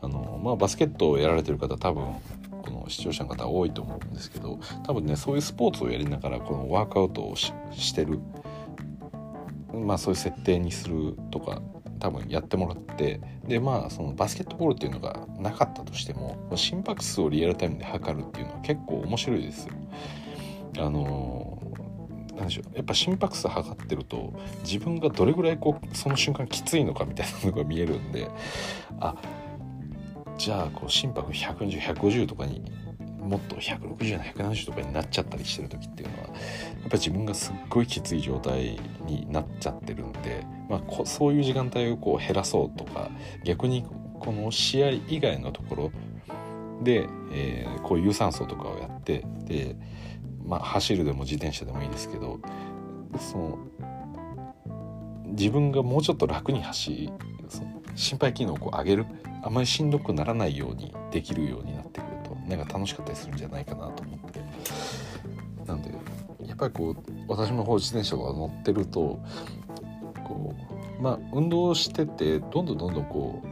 [0.00, 2.04] あのまあバスケットをやられてる方多分
[2.68, 8.20] この視聴者の方多いと思うんですけど多分ねそういうスポーツをやりながらこのワークアウトをしてる
[9.72, 11.62] まあそういう設定にするとか
[11.98, 19.72] 多分やってもらってでまあそのバスケットボールっていうのがなかったとしても心拍数をリアルタイムで測るっていうのは結構面白いですよ。
[20.78, 21.62] あの
[22.36, 28.28] なんでしょうやっぱ心拍数測ってると自分がどれぐらいこうその瞬間きついのかみたいなのが見えるんで
[29.00, 29.16] あ
[30.38, 32.62] じゃあこう心拍120150とかに
[33.18, 36.32] もっと160な170とかになっちゃったりしてる時っていうのはやっ
[36.84, 43.10] ぱり自分がすっごいきつい状態になっちゃってるんで、まあ、そういう時間帯をこう減らそうとか
[43.44, 43.84] 逆に
[44.20, 45.92] この試合以外のところ
[46.82, 49.76] で、えー、こう有酸素とかをやってで、
[50.44, 52.40] まあ、走るでも自転車でもいいですけど
[53.18, 53.58] その
[55.26, 57.10] 自分がもうちょっと楽に走
[57.48, 59.06] その心肺機能をこう上げる
[59.42, 64.40] あまりしんどくならないようにできるようになってくるとなんか楽しかったりするんじゃないかなと思って
[65.66, 65.90] なんで
[66.46, 69.20] やっぱりこう私も自転車が乗ってると
[70.24, 70.54] こ
[70.98, 73.42] うまあ運動しててどんどんどんどんこ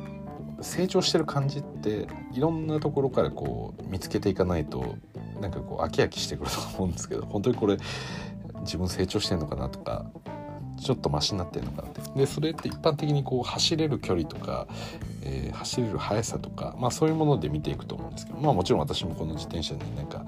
[0.61, 4.97] う成長してる感じっていろんなところからこう見つけていかないと
[5.41, 7.77] なんかこう飽き飽きしてくると思うんですけど本当にこれ
[8.61, 10.07] 自分成長してんのかなとか
[10.81, 14.67] ちょっとマシになってるのかなってでそれって一般的にこう走れる距離とか、
[15.27, 20.25] えー、走れる速さとか、まあ、そういうもので見ていくと思うんですけどまあもちろん私もこの自転車になんか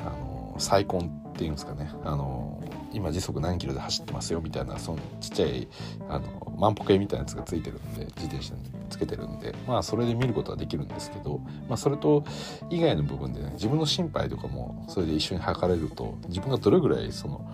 [0.00, 1.90] あの再婚っていうんですかね。
[2.04, 5.68] あの今時速何キロで走ってますよみたいなそのちっちゃい
[6.08, 12.24] あの万歩計みたいなやつがついてるんで自転車につけてるんでまあそれで見ることはできるんですけど、まあ、それと
[12.70, 17.46] 以外の部分でね自分の心配とかもそれで一緒に測れると自分がどれぐらいその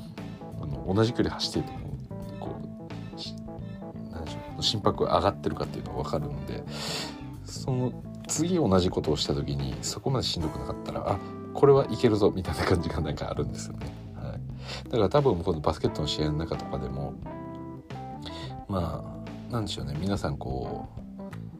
[0.62, 1.93] あの同じ距離走っていても
[4.64, 6.64] 心拍上がってるかっていうのが分かるんで
[7.44, 7.92] その
[8.26, 11.18] 次同じことをした時にそこまでしんどくなかったらあ
[11.52, 13.86] これはいけるぞみたいな感じがなんかあるんですよね。
[14.16, 17.14] はい、だから多分このバスケットの試合の中とかでも
[18.68, 19.04] ま
[19.50, 20.88] あなんでしょうね皆さんこ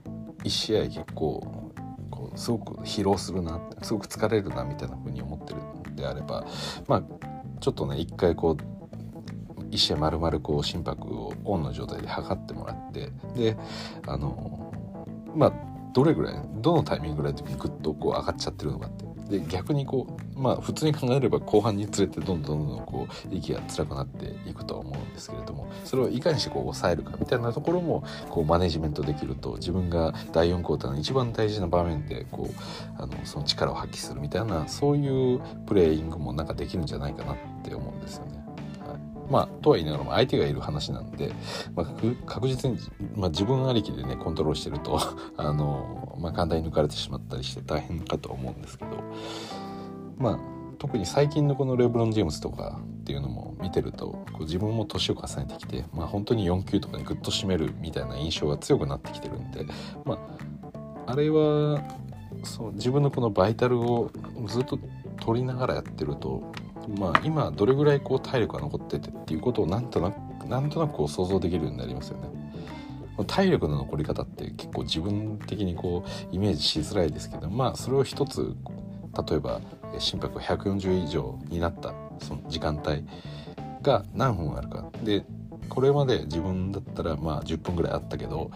[0.07, 1.73] う1試合結構
[2.11, 6.45] こうすごく疲労するなすごく疲れるなみたいな風に思ってるんであれば
[6.89, 7.03] まあ
[7.61, 8.84] ちょっとね一回こう
[9.75, 13.57] 1試合丸々こう心拍をオンの状態で測ってもらってで
[14.07, 14.73] あの
[15.35, 15.53] まあ
[15.93, 19.05] どれぐらいどのタイミングぐらいの時にグッとこう上がっちゃってるのかって
[19.39, 20.07] で逆にこ
[20.37, 38.34] うまあ普通に考えれば後半につれてどんどんどんどんこう息が辛くなっていくとは思うんですけれどもそれをいかにしてこう抑えるかみたいなところもこうマネジメントできると自分が第4クォーターの一番大事な場面でこうあのその力を発揮するみたいなそういうプレーイングもなんかできるんじゃないかなって思うんですよね。
[39.31, 41.33] まあ、とは言いながらも相手がいる話なんで、
[41.75, 41.87] まあ、
[42.27, 42.79] 確実に、
[43.17, 45.01] まあ、自分ありきでねコントロールしてると
[45.37, 48.91] あの、まあ、簡単に抜かれてしまったりして大変かとは思うんですけど
[50.19, 50.39] まあ
[50.79, 59.67] 特に最近のこのレブロン・ジェームズとかっていうのも見てるとこう自分も年を重ねてきて、まあ、本当に4級とかにグッと締めるみたいな印象が強くなってきてるんで、
[60.05, 60.19] ま
[61.07, 61.83] あ、あれは
[62.43, 64.11] そう自分のこのバイタルを
[64.47, 64.79] ずっと
[65.21, 66.53] 取りながらやってると
[66.89, 72.29] まあ今どれぐらいこう体力が残っててっていうことをなんとなくなんとなくこう想像できるようになりますよね。
[73.27, 78.57] 体力の残り方って結構自分的にこうイメージしづらいですけどまあそれを一つ
[79.29, 79.61] 例えば
[79.99, 83.05] 心拍140以上になったその時間帯
[83.83, 85.25] が何分あるかで
[85.69, 88.51] これまで自分だったらまあ10分ぐらいあったけど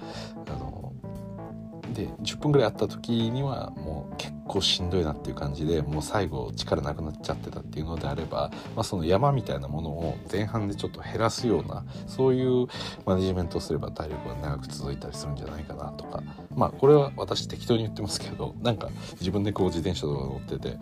[1.95, 12.66] で10分ぐらいあった時にはもう結構しんどいなっていう感じでもう最後力なくなっちゃってたっていうのであれば、まあ、その山みたいなものを前半でちょっと減らすようなそういう
[13.05, 16.22] マネジメントをすれば体力が長く続いたりするんじゃないかなとか
[16.55, 18.89] まあこれは私適当に言ってますけどなんか
[19.20, 20.78] 自分でこう自転車とか乗ってて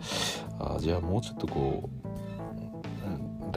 [0.59, 2.26] あじゃあもうちょっとこう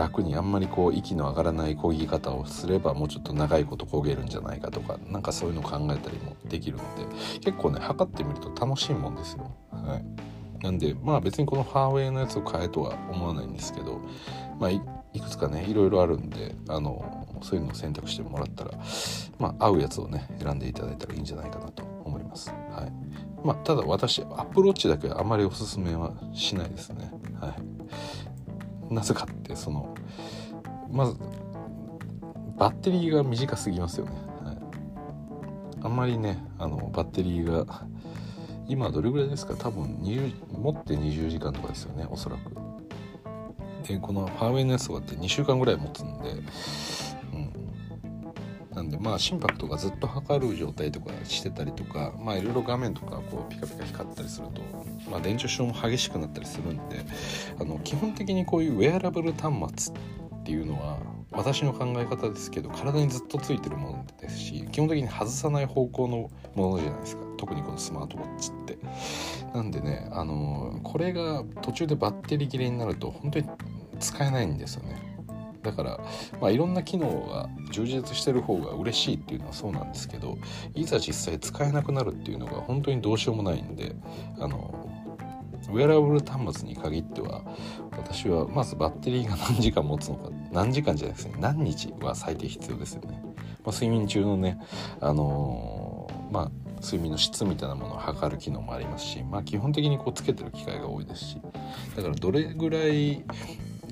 [0.01, 7.05] 楽にあんまりこう息の上がらない漕ぎ方をすればもうちょっと長いこと漕げるんじゃないかとか何かそういうの考えたりもできるので
[7.41, 9.55] 結構ね測ってみると楽しいもんですよ。
[9.71, 14.01] はい、なんでまあ別にこのファーウェイのやつを買えとは思わないんですけど
[14.59, 14.81] まあい
[15.21, 18.71] くつかねいろいろあるんであのそういうのを選択してもらったら
[19.39, 22.49] まあ合うやつをね選んでいただいたらいいんじゃないかなと思います。
[22.71, 22.93] はい
[23.45, 27.11] まあ、ただ私アップローチだけはあまりおすすめはしないですね。
[27.39, 27.70] はい
[28.91, 29.95] なぜかってその
[30.91, 31.17] まず
[32.59, 34.13] バッテリーが短すぎますよね、
[34.45, 34.59] はい、
[35.83, 37.87] あんまりねあのバッテリーが
[38.69, 39.55] 今どれぐらいですか？
[39.57, 42.53] 多分20持って20時間とかですよねおそらく。
[43.89, 46.35] でこのファーウェイのやつとかって2週間ぐらい持つんで
[48.75, 54.63] なんでまあ心拍とかずっと測る状態とかしてたりとかまあいろいろ画面とかこうピカピカ光ったりすると、
[55.11, 57.05] まあ、電池症も激しくなったりするんで
[57.59, 60.99] あの基本的にこういうウェアラブル端末っていうのは
[61.33, 67.23] 私の考え方ですけど体にずっとついてるものですし基本的に外さない方向のものじゃないですか。
[67.39, 68.79] 特にこのスマートウォッチって。
[69.55, 73.49] なんでねあのこれが途中でバッテリー切れになると本当に
[73.99, 75.10] 使えないんですよね。
[75.63, 76.01] だから、
[76.41, 80.39] まあ、いろんな機能が充実してる方が嬉しいっていうのはそうなんですけど
[80.75, 83.95] いざ実際使えなくなるっていうのが本当にどうしようもないんで
[84.39, 84.89] あの
[85.69, 87.45] ウェアラブル端末に限っては
[87.93, 93.21] 私はまずバッテリーが何時間持つのか何時間じゃないですね何日は最低必要ですよね、
[93.65, 94.59] まあ、睡眠中のね
[95.01, 96.51] あのー、まあ
[96.83, 101.41] 睡眠の質みたいなものを測る機能もありますし、まあ、基本的にこうつけてる機会が多いですし
[101.95, 103.23] だからどれぐらい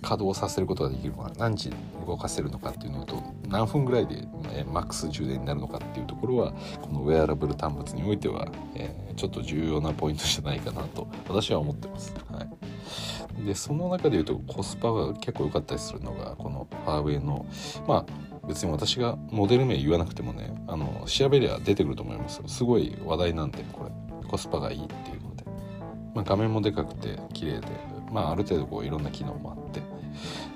[0.00, 1.72] 稼働させることができるのか何時
[2.06, 12.14] 動かせるのかっていうのと何分ぐらいで、え、マックス充電になるのかっていうところはこのウェアラブル端末においては、えー、ちょっと重要なポイントじゃないかなと私は思ってます。
[12.30, 12.46] は
[13.42, 17.46] い、でその中で言うとコスパが結構良かったりするのがこのファーウェイの
[17.86, 22.48] まあ別に私がモデル名言わなくてもねあの調べりゃ出てくると思いますよ。
[22.48, 23.90] すごい話題なんでこれ。
[24.28, 25.44] コスパがいいっていうので、
[26.14, 27.66] まあ、画面もでかくて綺麗で。
[28.10, 29.82] まあ、ある程度こういろんな機能もあって。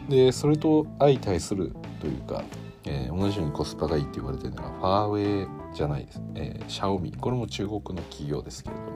[0.09, 2.43] でそれと相対するというか、
[2.85, 7.13] えー、同じようにコスパがいいって言われてるのがファーウェイじゃないです、えー、シャオミ。
[7.13, 8.93] これも中国の企業ですけれども。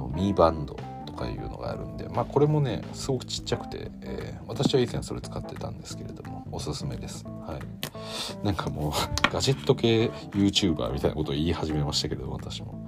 [0.00, 2.08] のミーバンドとかいうのがあるんで。
[2.08, 7.24] まあこれもねすごくちっちゃくて、えー、私は以前それ使ってたんですけれどもおすすめです。
[7.24, 8.44] はい。
[8.44, 8.92] なんかもう
[9.32, 12.79] ガジェット系 YouTuber みたいなことを言い始めましたけれども私も。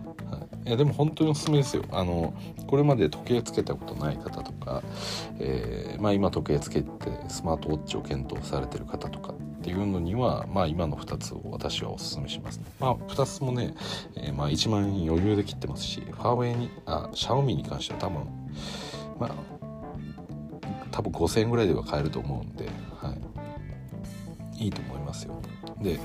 [0.64, 2.34] いやでも本当におすすめですよあの
[2.68, 4.82] これまで時計つけたことない方とか、
[5.40, 6.88] えー、まあ、今時計つけて
[7.28, 12.64] スマートウォッチを検討されてる方とかっていうのには、まあ、今の2つを私はおすすめしますね。
[12.78, 13.74] まあ、2つもね、
[14.16, 18.26] えー、まあ、1万円余裕で切ってますしファーウェイにあシャオミに関しては多分
[19.18, 19.62] まあ
[20.92, 22.66] 多分5000円ぐらいでは買えると思うんで、
[23.00, 23.14] は
[24.56, 25.40] い、いいと思いますよ。
[25.82, 25.98] で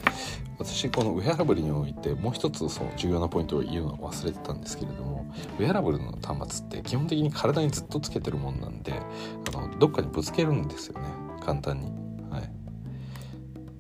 [0.60, 11.06] 私このウェアラブルにおいてもう一つその重要なポイントを言うのを忘れてたんですけれどもウェアラブルの端末って基本的に体にずっとつけてるもんなんであのどっかにぶつけるんですよね
[11.46, 11.92] 簡単に。
[12.30, 12.50] はい、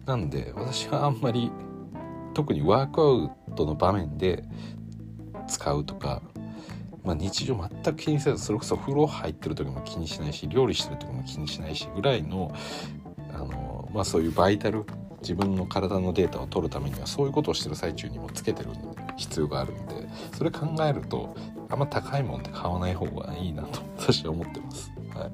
[0.05, 1.51] なんで私はあんまり
[2.33, 4.43] 特にワークアウトの場面で
[5.47, 6.21] 使うとか、
[7.03, 12.53] まあ、日常全く気にせずそれこそ風呂入ってる時も気にしないし料理してる時も気にしないしぐらいの
[13.33, 14.85] あの、まあ、そういうバイタル
[15.21, 18.69] 自分の体のデータを取るためにはそういうことをしてる最中にもつけてる
[19.17, 21.35] 必要があるんでそれ考えると
[21.69, 24.91] あんま高いもんって買わない方がいいなと私は思ってます。
[25.13, 25.29] は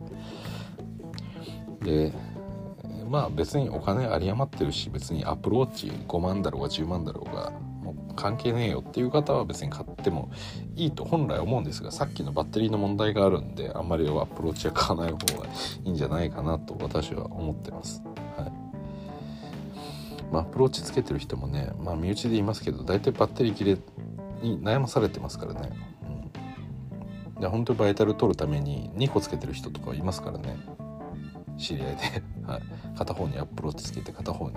[1.81, 2.13] い、で
[3.09, 7.51] まあ別にお金有り余ってるし別に Apple Watch 5万だろうが10万だろうが
[8.15, 10.31] 関係ねえよっていう方は別に買っても
[10.75, 15.47] いいと本来思うんですがさっきのバッテリーの問題があるんであんまり Apple Watch は買わない方が
[15.83, 18.03] いいんじゃないかなと私は思ってます。
[20.33, 23.77] まあ、 Apple Watch つけてる人もね、まあ、身内で言いますけど大体バッテリー切れ
[24.41, 25.69] に悩まされてますからね、
[27.35, 30.57] うん、で本当にバイタル取るために2個つけてる人とかいますからね。
[31.55, 32.61] 知り合いで、 はい、
[32.97, 34.55] 片方にアップローチつけて片方に、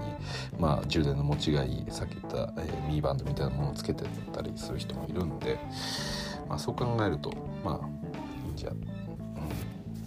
[0.59, 5.59] まあ、充電の持ちがいいさっき言った、えー、ミーバンドみたいなものをつけてたりする人もいるんで、
[6.49, 7.31] まあ、そう考えると
[7.63, 7.87] まあ
[8.47, 8.81] いいんじゃ、うん、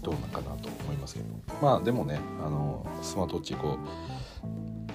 [0.02, 1.28] どうなのかなと思いますけど。
[1.62, 4.19] まあでもねあのスマートウォッチこう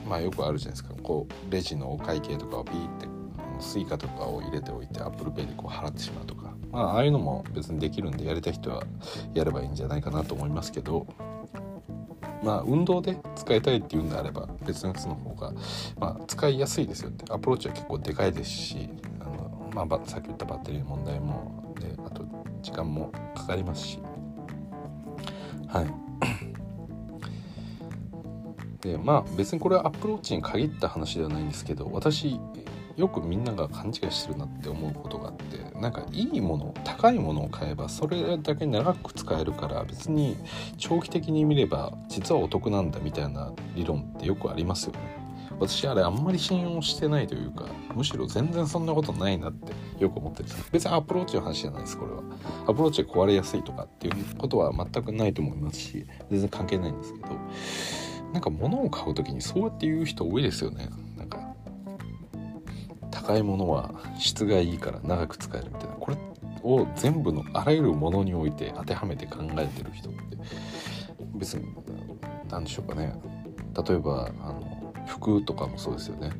[0.08, 0.94] まあよくあるじゃないですか。
[1.02, 3.08] こうレジのお会計とかをピーって
[3.60, 8.84] Suica とかを入れておいて ApplePay でこう払ってしまうとか、まあ、ああいうのも別にできるんでやりたい人は
[9.32, 11.06] やればいいんじゃないかなと思いますけど。
[12.42, 15.54] まあ運動で使いたいっていうんであれば別のやつの方が、
[15.98, 17.24] まあ、使いやすいですよって。
[17.32, 18.90] Apple Watch は結構でかいですし
[19.20, 22.26] あの、まあ、さっき言ったバッテリーの問題もであと
[22.60, 23.98] 時間もかかりますし。
[25.68, 25.86] はい。
[28.84, 32.38] でまあ別にこれは Apple Watch に限った話ではないんですけど私
[32.96, 40.36] よくみんなが勘違いしてるなって思うことがあってなんかいいもの高いものを買えばそれだけ長く使えるから別に
[40.76, 45.24] 長期的に見れば実はお得なんだみたいな理論ってよくありますよね。
[45.60, 49.72] 私あれあんまり信用してないというかむしろ全然そんなことないなって
[50.02, 50.48] よく思ってる。
[50.72, 52.22] 別に Apple Watch の話じゃないですこれは。
[52.66, 57.26] Apple Watch が壊れやすいとかっていうことは全くないと思いますし全然関係ないんですけど。
[58.34, 60.88] なんか物を買う時にそうやって言う人多いですよね。
[61.16, 61.54] なんか
[63.12, 65.94] 高いものは質がいいから長く使えるみたいな。
[65.94, 66.16] これ
[66.64, 70.18] を全部のあらゆるものにおいて当てはめて考えてる人って
[71.36, 71.64] 別に
[72.50, 73.14] 何でしょうかね。
[73.86, 76.30] 例えばあの服とかもそうですよね。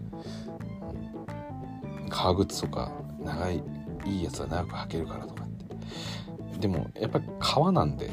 [2.10, 2.90] 革靴とか
[3.22, 3.62] 長い
[4.04, 6.58] いいやつは長く履けるからとかって。
[6.58, 8.10] でもやっぱり革なんで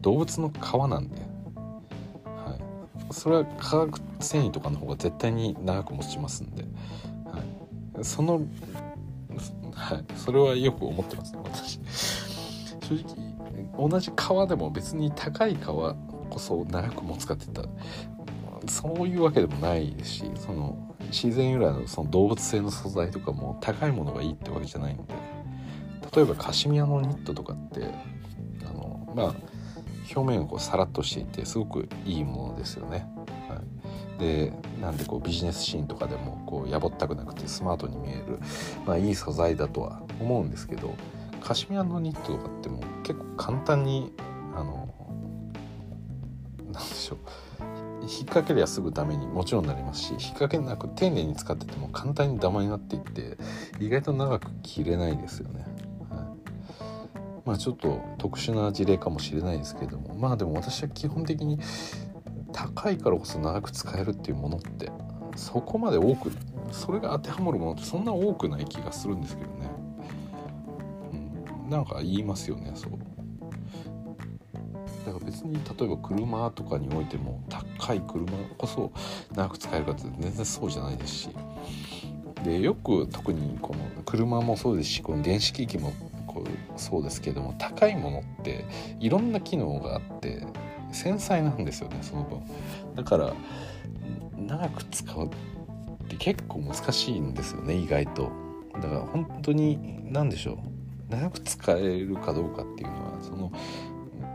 [0.00, 0.54] 動物の皮
[0.88, 1.33] なんで、
[3.14, 6.64] それは化学繊維とかの方が絶対に長く持ちますんで。
[7.24, 7.38] は
[8.00, 8.04] い。
[8.04, 8.42] その
[9.72, 10.04] はい。
[10.16, 11.32] それはよく思ってます。
[11.32, 11.80] ね私。
[12.80, 15.94] 正直同じ革でも別に高い革
[16.28, 25.02] こそ長く持つかって言ったそういうわけでもないですしその自然由来のその動物性の素材とかも高いものがいいってわけじゃないんで。
[26.14, 27.90] 例えばカシミヤのニットとかって
[28.68, 29.34] あのまあ
[30.14, 33.06] 表面がこうサラッとしていてすごくいいものですよね。
[33.48, 33.60] は
[34.16, 38.38] い、でなんでこうビジネスシーンとかでもこうやぼったくなくてスマートに見える、
[38.86, 40.94] まあ、いい素材だとは思うんですけど
[41.40, 44.12] カシミヤのニットとかってもう結構簡単に
[44.54, 44.94] あの
[46.72, 47.18] なんでしょう
[48.02, 53.38] 引っ掛けりゃすぐダメにもちろんなりますし引っ掛けなく丁寧に使ってても簡単にダマになっていって
[53.80, 55.64] 意外と長く着れないですよね。
[57.44, 61.58] まあちょっと特殊な事例かもしれないですけれどもまあでも私は基本的に
[62.52, 64.90] 高いからこそ長く使えるっていうものって
[65.36, 66.30] そこまで多く
[66.70, 69.70] それが当てはまるものってそんな多くない気がするんですけどね、
[71.64, 72.92] うん、なんか言いますよねそう。
[75.04, 78.26] だから別に例えば車とかにおいても高い車
[78.56, 78.90] こそ
[79.34, 81.28] 長く使えるかって全然そうじゃないですし。
[82.44, 85.94] でよく特にこの車もそうですしこの電子機器も
[86.34, 88.64] こうそうですけども高いものって
[89.00, 90.42] いろんな機能があって
[90.92, 92.42] 繊細なんですよねその分。
[92.94, 93.34] だから
[94.36, 95.30] 長く使うっ
[96.08, 98.30] て結構難しいんですよね意外と。
[98.74, 100.58] だから本当に何でしょう。
[101.10, 103.52] 長く使えるかどうかっていうのはその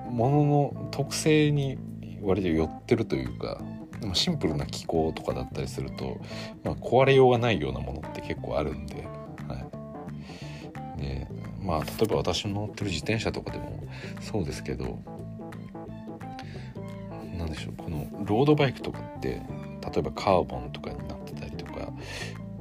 [0.09, 1.77] ものの特性に
[2.21, 3.61] 割と寄ってるというか
[3.99, 6.19] でもシンプルな機構とかだったりすると、
[6.63, 9.07] まあ、壊れようがないようなものって結構あるん,、で。
[11.69, 13.83] まあ例えば私の乗ってる自転車とかでも
[14.21, 14.97] そうですけど
[17.37, 21.91] 何でしょうこのロードバイクとかって例えばカーボンとかになってたりとか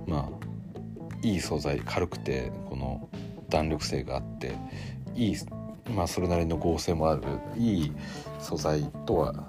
[0.07, 3.09] まあいい素材軽くてこの
[3.49, 4.55] 弾力性があって
[5.15, 5.37] いい
[5.95, 7.23] まあそれなりの合成もある
[7.57, 7.93] いい
[8.39, 9.49] 素材とは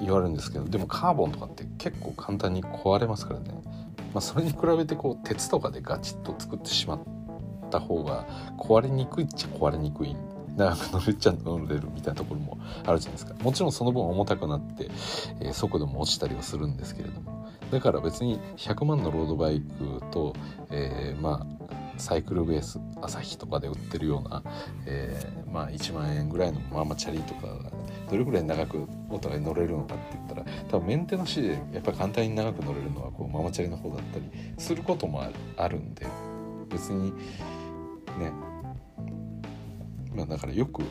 [0.00, 3.50] 言われるんですけどでもカーボンとかって結構簡単に壊れますからね、
[4.14, 7.11] まあ、それに比べてこう鉄とかでガチッと作ってしまっ
[7.72, 8.26] た方が
[8.58, 10.14] 壊れにくいっちゃ壊れにくい。
[10.54, 13.34] 長く乗れちゃ乗れるみたいなところもあるじゃないですか。
[13.42, 14.90] もちろんその分重たくなって、
[15.40, 17.48] えー、速度も落ちたりはするんですけれども。
[17.70, 20.34] だから別に100万のロードバイクと、
[20.70, 21.62] えー、まあ
[21.96, 24.42] サイクルベース朝日とかで売ってるような、
[24.86, 27.70] えー、まあ1万円ぐらいのママチャリとかが
[28.10, 34.24] どれぐらい長くお互い乗れるのかって言ったら多分メンテのしでやっぱり簡単に長く乗れるのはこうママチャリの方だったり
[34.58, 35.24] することも
[35.56, 36.06] あるんで
[36.68, 37.12] 別に
[38.18, 38.32] ね。
[40.14, 40.82] まあだからよく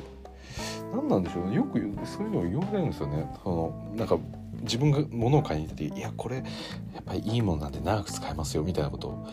[0.94, 1.56] 何なんでしょうね。
[1.56, 3.30] よくそういうのを言われるんですよね。
[3.44, 4.18] そのなんか
[4.62, 6.44] 自分が物を買いに行ってていやこれや
[7.00, 9.28] っぱりいいものなんで長く使えますよみたいなことを。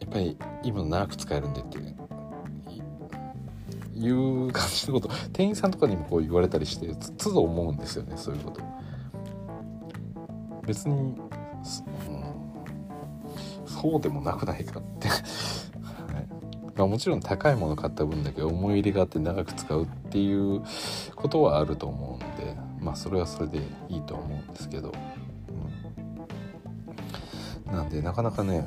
[0.00, 1.80] やっぱりいいもの長く使えるんでってい
[4.10, 5.08] う感じのこと。
[5.32, 8.60] 店員さんとかにもこう言われたりしてつど思うんですよねそういうこと。
[10.66, 11.14] 別に、うん、
[13.66, 15.08] そうでもなくないかって、
[16.86, 20.62] もちろん高いもの買った分だけ思い入れがあって長く使うっていう
[21.14, 23.58] ことはあると思うんでまあそれはそれで
[23.88, 24.92] いいと思うんですけど、
[27.66, 28.66] うん、なんでなかなかね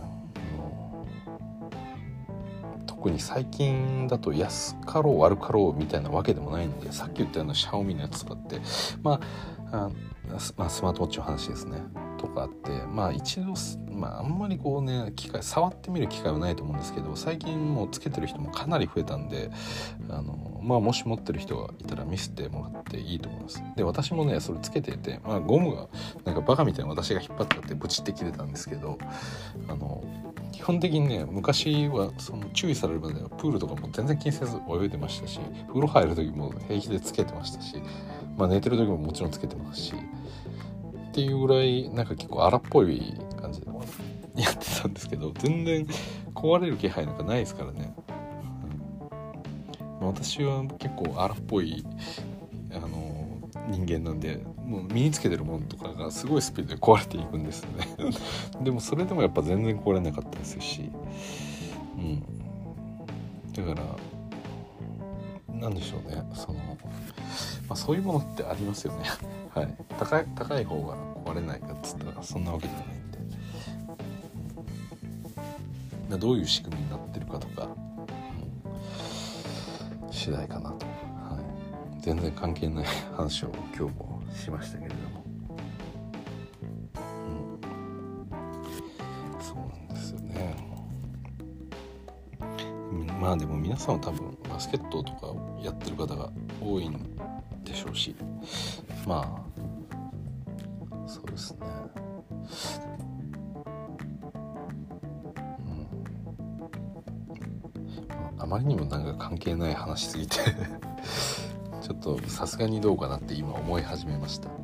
[2.86, 8.62] 特に最近だと安かろう悪かろうみたいなわけでもないんでさっき言ったようなシャオミのやつとかって
[9.02, 9.20] ま
[9.72, 9.90] あ
[10.58, 11.80] まあ、スマートウォッチの話ですね。
[12.18, 13.54] とかあってまあ一度、
[13.94, 19.52] まあ、あんまりこうね機械触ってみる機会はないと思うんですけど最近もうつけてる人もかなり増えたんで
[20.10, 23.64] あの、まあ、もし持ってる人がいたら見せてもらっていいと思います。
[23.76, 25.88] で私もねそれつけてて、まあ、ゴムが
[26.26, 28.98] なんかバカみたいな私が引っ張っちゃってブチって切れたんですけど
[29.68, 30.04] あの
[30.52, 37.82] 基本的にね昔はその注意されるまではプールとかも全然気にせず泳いでましたし風呂入る時も平気でつけてましたし、
[38.38, 43.16] まあ、寝てる時ももちろんつけてますしっていうぐらいなんか結構荒っぽい
[43.54, 43.68] じで
[44.36, 45.88] やってたんですけど全然
[46.34, 47.96] 壊れる気配なんかないですからね、
[50.02, 51.86] うん、私は結構荒っぽい
[52.74, 53.24] あの
[53.70, 57.88] 人間なんでもう身につけてるものとかがすごいスピードで壊れていくんですよね。
[58.64, 60.90] でもそれでもやっぱ全然壊れなかったですし。
[61.98, 62.24] うん。
[63.54, 63.82] だか
[65.50, 66.24] らなんでしょうね。
[66.34, 66.66] その、ま
[67.70, 69.06] あ、そういうものってありますよね。
[69.54, 69.76] はい。
[70.00, 73.03] 高い高い方が壊れないかっつったらそんなわけじゃない。
[76.18, 77.70] どういう仕組みになってるかとか、
[80.04, 81.40] うん、次第かなと、は
[81.98, 82.86] い、全然関係ない
[83.16, 85.26] 話を今日もしましたけれども、
[89.36, 90.56] うん、そうなんですよね。
[93.20, 96.30] まあでも皆さんは多分バスケットとかやってる方が
[96.62, 96.94] 多いん
[97.64, 98.16] でしょうし。
[99.08, 99.44] まあ
[101.08, 103.13] そうですね。
[108.44, 110.36] あまりにもなんか関係ない話すぎて
[111.82, 114.56] ちょっとさすがにどうかなって今思い始めました、は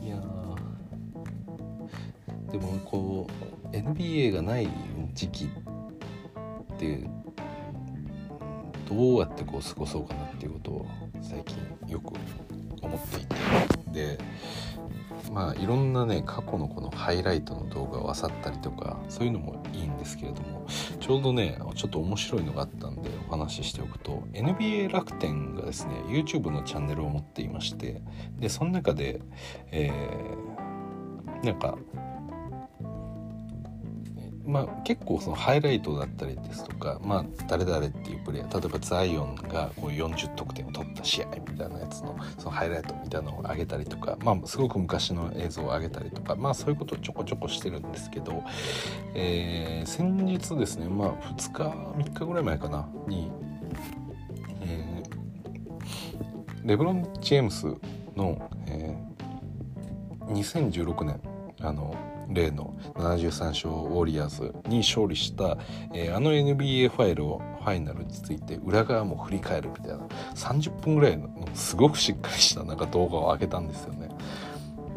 [0.00, 0.16] い、いや
[2.50, 3.26] でもこ
[3.64, 4.68] う NBA がない
[5.12, 7.06] 時期って
[8.88, 10.86] どうやってこう過ごそうかなっていうことを
[11.20, 12.14] 最近よく
[12.80, 13.36] 思っていて。
[13.92, 14.18] で
[15.32, 20.66] まあいろんなね過去のこのハイライトの動画を漁ったりとかそういうのもいいんですけれども
[21.06, 28.02] ちょうどねちょっと面白いのがあったんでお話ししておくと NBA 楽天がですね YouTube のチャンネルを持っていまして
[28.40, 29.20] でその中で、
[29.70, 31.78] えー、なんか
[34.46, 48.44] まあ、結構そのハイライトだったりですとか、まあ、誰々っていうプレーヤー例えばザイオンがこう40得点を取った試合みたいなやつのそのハイライトみたいなのを上げたりとか、まあ、すごく昔の映像を上げたりとか、まあ、そういうことをちょこちょこしてるんですけど、
[49.14, 53.30] えー、先日ですね、まあ、2日3日ぐらい前かなに、
[54.62, 57.66] えー、レブロン・ジェームス
[58.14, 61.20] の、えー、2016年
[61.60, 61.94] あの
[62.28, 65.58] 例の73勝ウォリアーズに勝利した、
[65.92, 74.08] えー、あの NBA ファイルをファイナルについて裏側も振り返るみたいな30分ぐらいのすごくしっかりしたなんか動画を上げたんですよね。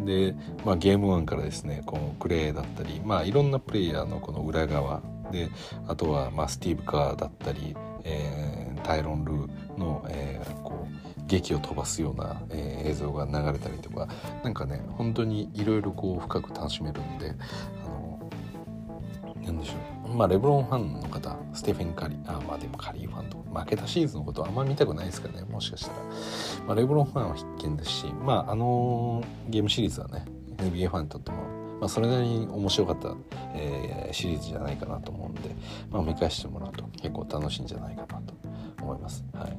[0.06, 5.02] で、まあ、ゲーム1からですねこのクレイだったり、まあ、いろんなプレイヤーのこの裏側
[5.32, 5.50] で
[5.88, 10.59] あとは、まあ、スティーブ・カーだったり、えー、タイロン・ルーの、えー、
[11.30, 14.08] 劇を飛ばすような、えー、映像が流れたりとか
[14.44, 17.34] なんかね本当にいろいろこう深く楽しめるんで
[17.86, 18.30] あの
[19.44, 19.74] なんでしょ
[20.08, 20.14] う。
[20.16, 25.98] まあレブロンファンの方ステフェン・カリーあまあでもカリーファンと負けたシーズンのことはあんまり見たくないですかねもしかしたら、
[26.66, 30.26] まあ、レブロンファンは必見ですしまああのゲームシリーズはね
[30.58, 33.16] NBA ファンにとってもまあ、それなりに面白かった、
[33.56, 35.56] えー、シリーズじゃないかなと思うんで、
[35.90, 38.34] まあ、見返してもらうと結構楽しいんじゃないかなと
[38.82, 39.24] 思います。
[39.34, 39.58] はい、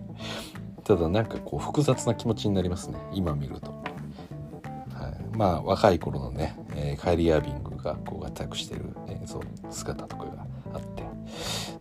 [0.84, 2.98] ただなんかこう複雑な気持ちになりますね。
[3.12, 3.70] 今見ると。
[3.70, 11.00] はい、まあ若い頃のね、えー、カイリー・アービングがこうアタックしてる映像姿とかがあって。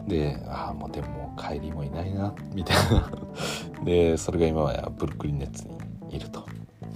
[0.07, 3.11] でああもうでもカイリーもいないなみたいな。
[3.83, 5.77] でそれが今はブルックリン・ネッツに
[6.15, 6.39] いると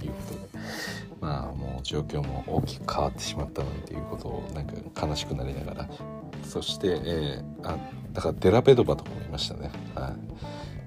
[0.02, 0.44] いうことで。
[1.20, 5.88] まあもう状況も大きく変わってしまったのにということをなんか悲しくなりながら。
[6.42, 7.78] そして、えー、あ
[8.12, 9.70] だからデラベドバとかもいましたね。
[9.94, 10.12] はい。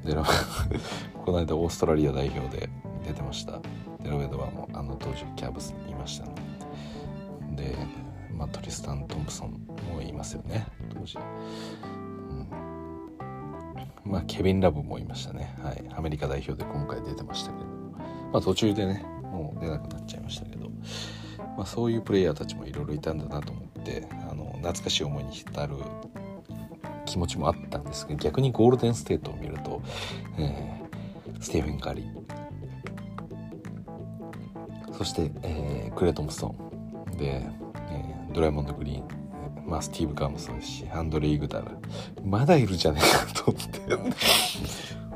[0.08, 0.24] デラ
[1.26, 2.70] この間オーストラリア代表で
[3.05, 3.60] 出てました。
[4.01, 6.32] デラウェドはもあの当時キャブスにいましたね
[7.51, 7.76] で、
[8.34, 10.66] まあ、トリスタン・トンプソンもいますよね。
[10.93, 11.20] 当時、う
[12.34, 12.47] ん、
[14.05, 17.66] まあ、ケビン・ラブもいましたね、はい、アメリカ代表で今回出てましたけど、
[18.32, 20.70] まあ、途中でねもう出なくなっちゃいましたけど、
[21.58, 25.76] まあ、そういうプレイヤーたちもいろいろいたんだなと思ってあの懐かしい思いに浸る
[27.08, 29.82] 気持ちもあったんですけど逆にゴールデンステートを見ると、
[30.38, 32.28] えー、スティーブン・カリー。
[34.93, 37.18] そして、えー、クレイ・トムストン。
[37.18, 37.47] で、
[37.89, 39.08] えー、ドラえもんのグリーン。
[39.66, 41.78] まあ、スティーブ・カーもそうですしアンドレイ・グダル。
[42.24, 43.80] まだいるじゃねえかと思って。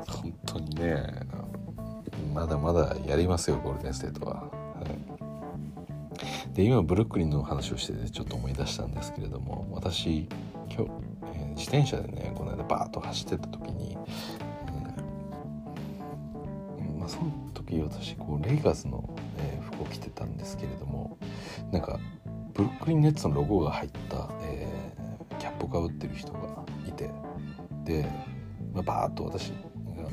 [0.06, 1.04] 本当にね
[2.34, 4.34] まだまだやりますよゴールデンステートは。
[4.34, 4.50] は
[6.52, 10.28] い、で今ブルックリンの話をしててちょっと思い出したんですけれども私
[10.74, 10.90] 今日、
[11.54, 13.96] 自転車でねこの間バーッと走ってた時に、
[16.78, 21.18] えー、まあ、その時私こうレイガーズの、えー、服を着てたんですけれども
[21.70, 21.98] なんか
[22.54, 27.10] ブルックリンネッツのロゴが入った、えー、キャップをかぶってる人がいて
[27.84, 28.06] で、
[28.72, 29.52] まあ、バーッと私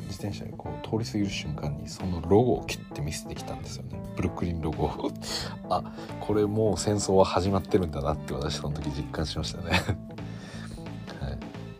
[0.09, 4.01] 自転車でこう通り過ぎる瞬間にそのロゴを切って見せてきたんですよね。
[4.15, 4.91] ブルックリンロゴ。
[5.69, 5.83] あ
[6.19, 9.81] これもう戦争は始まってるんだなって私その時実感しましたね。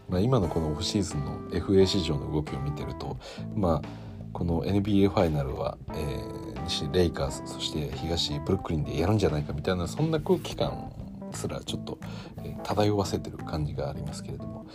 [0.10, 3.18] まあ、今のこのオフシーズンの FA 市場の動きを見てると
[3.55, 3.88] まあ
[4.34, 6.39] この NBA ファイナルは、えー
[6.70, 10.93] 西レイカーズそして東ブルックリンでやるんじゃないかみたいなそんな空気感
[11.32, 11.99] すらちょっと、
[12.43, 14.66] えー、漂わせてる感じがありますけれども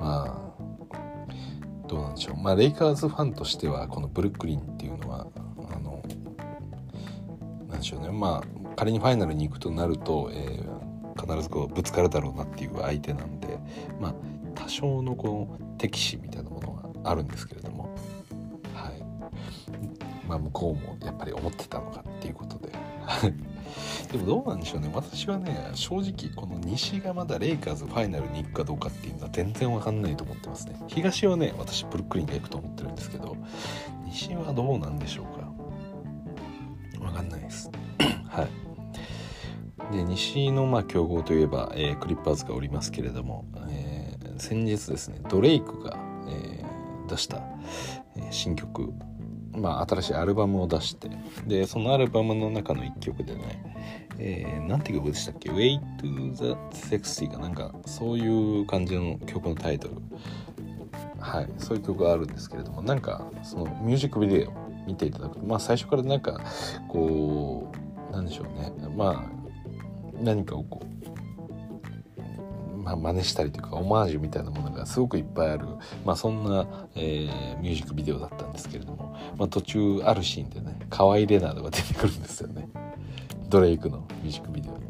[0.00, 2.36] まあどうなんでしょう。
[2.36, 5.26] まあレイカーズファンとしてはこのブルックリンっていうのは
[5.74, 6.00] あの
[7.68, 8.10] なんでしょうね。
[8.12, 13.58] まあ仮にファイナルに行くとなると、えー、必ずこうぶつかるだろうなっていう相手なんで
[13.98, 14.14] まあ
[14.62, 17.94] 多少のこの敵視みたいなものがあるんですけれども。
[18.74, 19.02] はい。
[20.28, 22.72] まあ、向こうもやっぱり思ってたのかっていうことで。
[24.12, 24.90] でもどうなんでしょうね。
[24.92, 30.76] 私はね正直この西がまだレイカーズファイナルに行くかどうかっていうのは全然わかんないと思ってますね。
[30.88, 33.36] 東はね私ブルックリンが行くと思ってるんですけど
[34.06, 37.04] 西はどうなんでしょうか。
[37.04, 37.70] わかんないです。
[38.28, 38.70] はい。
[39.92, 43.89] で西のまあ強豪といえば、えー、クリッパーズがおりますけれども、え、
[44.40, 45.96] 先日ですねドレイクが、
[46.28, 47.42] えー、出した、
[48.16, 48.92] え新曲
[49.52, 51.10] まあ、新しいアルバムを出して
[51.46, 53.74] でそのアルバムの中の1曲でね、
[54.18, 59.94] えー、なんて曲でしたっけ「Way to the Sexy」がなんかそういう感じの曲のタイトル。
[61.18, 64.52] はいそういう曲があるんですけれどもなんかそのミュージックビデオ
[64.86, 66.40] 見ていただくとまあ最初からなんか
[66.88, 67.70] こ
[68.08, 68.72] うなんでしょうね。
[68.96, 69.40] まあ
[70.22, 71.09] 何かをこう
[72.82, 75.66] まあ、真似したりというかオマージュみたいなものがすごくいっぱいある、
[76.04, 82.68] まあ、そんな、えー、ミュージックビデオだったんですけれども、まあ、途中あるシーンでね河合レナードが出てくるんですよね。
[83.48, 84.80] ドレイクのミュージックビデオ。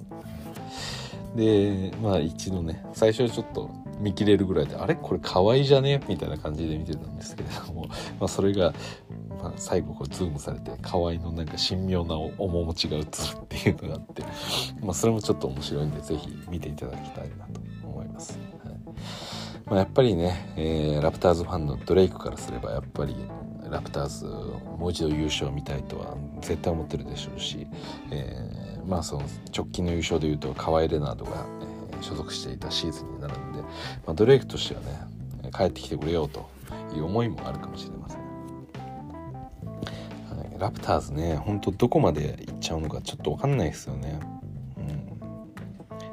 [1.37, 3.71] でまあ一度ね最初はちょっと
[4.01, 4.95] 見切れるぐらいであれ？
[4.95, 6.03] これ可愛いじゃね？
[6.09, 7.87] みたいな感じで見てたんですけれども、
[8.19, 8.73] まあ、それが、
[9.43, 14.23] まあ、最後こうズームされてカワイのなんか神妙な面持ちが映るっていうのがあって、
[14.83, 17.61] まあ、それもちょっと面白いんで是非見ていただきたいなと
[18.21, 18.39] ます。
[18.65, 18.75] はい
[19.67, 23.15] まあ、やっぱりね、えー、ラプターズファンのドレイクからすればやっぱり
[23.71, 27.67] ラプターズもう一度優勝見たいとは絶対思ってるでしょうし、
[28.11, 29.23] えー、まあその
[29.57, 31.47] 直近の優勝でいうとカワイ・レナードが、
[31.93, 33.69] えー、所属していたシーズンになるんで、ま
[34.09, 34.89] あ、ドレイクとしてはね
[35.57, 36.51] 帰ってきてくれようと
[36.95, 38.19] いう思いもあるかもしれません。
[38.19, 38.25] は
[40.45, 44.19] い、ラプターズね本当どこまで行っちゃうのかちょっと分かんないですよね。
[44.79, 45.21] うん、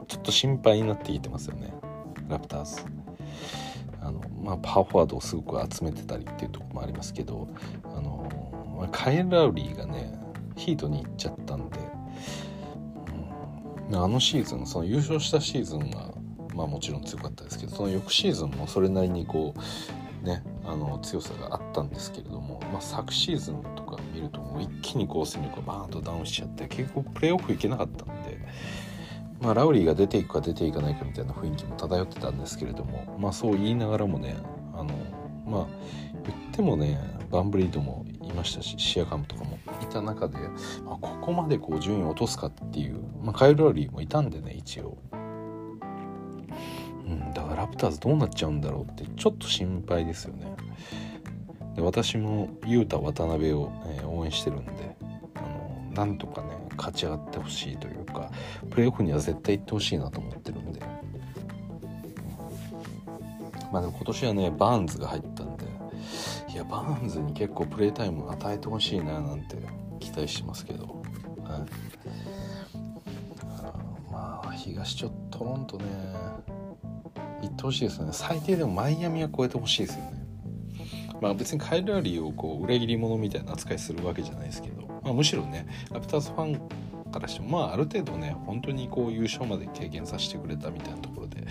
[0.06, 1.74] ちょっと心配になってきてますよね。
[2.30, 2.82] ラプターズ
[4.02, 7.48] あの、まあ、パワーフォワードをすごく集めてたりっていうとこもありますけど
[7.84, 10.18] あの、カエル・ラウリーがね
[10.56, 11.80] ヒートに行っちゃったんで、
[13.90, 16.14] うん、あのシーズンその優勝したシーズンは
[16.56, 28.08] まあもちろん強かったですけどその翌シーズンもそれなりにこうねあの強さがあったんですけれども、まあ、昨シーズンとか見るともう一気にこう戦力がバーンとダウンしちゃって結構プレーオフいけなかったん
[29.42, 34.36] まあ、ラウリーが出ていくか出ていかないかみたいな雰囲気も漂ってたんですけれども、まあ、そう言いながらもね
[34.74, 34.86] あの
[35.46, 35.68] まあ
[36.26, 37.00] 言ってもね
[37.32, 40.38] バンブリードもいましたしシアカムとかもいた中で、
[40.84, 44.98] まあ、ここまでこう順位を落とすかっていう、まあ、カイル・ラウリーもいたんでね一応。
[47.06, 50.56] うん、だからラプターズどうなっちゃうんだろうってちょっと心配ですよね。
[51.76, 54.98] で私も雄太渡辺を、えー、応援してるんで
[55.36, 58.32] あのなんとかね勝ち上がってほしいというか
[58.70, 60.82] プレーオフには絶対行ってほしいなと思ってるんで。
[63.72, 65.66] まあでも今年はねバーンズが入ったんで
[66.54, 69.58] いやバーンズに結構プレータイム与えてほしいななんて
[70.00, 70.86] 期待してますけど、
[71.44, 71.66] はい、
[74.12, 75.86] まあ東ちょっとトロントね
[77.42, 78.12] 行ってほしいですよね。
[78.14, 80.17] 最低でもマイアミは超えてほしいですよね。
[81.22, 86.62] まあ別にカイル・ラリーをこう裏切り者みたいな扱いするわけじゃないですけど、まあ、むしろねラプターズファン
[87.12, 91.46] からしてもまあある程度ね本当にこう優勝まで経験させてくれたみたいなところで、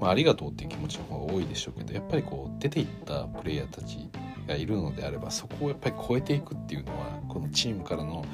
[0.00, 3.98] まあ、ありがとうっていう気持ちの方が多いでしょうけどやっぱりこう出ていったプレイヤーたち
[4.46, 8.24] がいるのであればそこをやっぱり超えていくっていうのはこのチームからの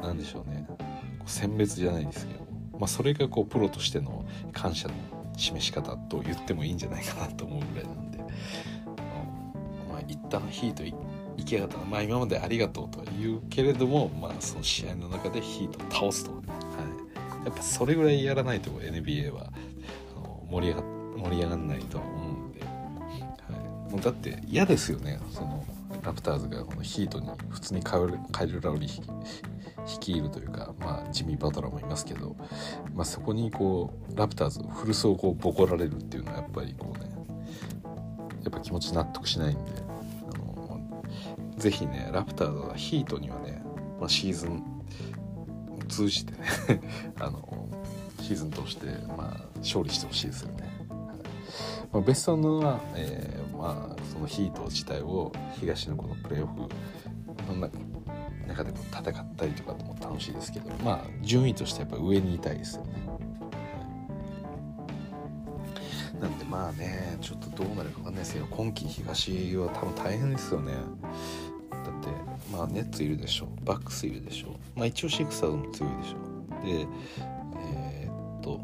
[0.00, 0.66] 何でしょうね
[1.26, 2.40] 選別じゃないですけど、
[2.78, 4.94] まあ、それがこうプロとしての感謝の
[5.36, 8.05] 示し方と言ってもいいんじゃないかなと思うぐらいなんで、
[10.08, 16.40] 一旦ヒート行きやがったまあ今までありがとうとは言うけれども、まあ、その試合の中でヒートを倒すと、は
[17.42, 19.52] い、やっぱそれぐらいやらないと NBA は
[20.16, 20.82] あの盛り上が
[21.16, 22.66] 盛り上がんないとは思うんで、は
[23.88, 25.18] い、もうだって嫌ですよね。
[25.32, 25.64] その
[26.02, 32.36] ラプターズがこのヒートに普通にカイル・カイルラウリ率いるというか、まあ、ジミー・バトラーもいますけど、
[32.94, 37.10] まあ、そこにこうラプターズ古巣をこうボコられるっていうのはやっぱりこうね
[38.44, 39.85] やっぱ気持ち納得しないんで。
[41.56, 43.62] ぜひねラプターズはヒートにはね、
[43.98, 44.62] まあ、シーズン
[45.88, 46.38] 通じてね
[47.20, 47.68] あの
[48.20, 48.86] シーズン通して、
[49.16, 50.68] まあ、勝利してほしいですよね。
[51.92, 56.60] まあ、ベストのは、えーまあ、そのヒート自体を東のこのプレーオフ
[57.52, 57.70] の
[58.46, 63.06] 中でも戦ったりとかも楽しいですけどまあ順位としてやっぱ上にいたいですよね。
[66.20, 70.72] なんでまあねちょっとどうなるかわかんないですけど今季東は多分大変ですよね。
[72.56, 73.64] まあネッツいるでしょう。
[73.64, 74.50] バックスいるでしょう。
[74.74, 76.66] まあ一応シクサーズも強いでしょう。
[76.66, 76.86] で
[77.58, 78.58] えー、っと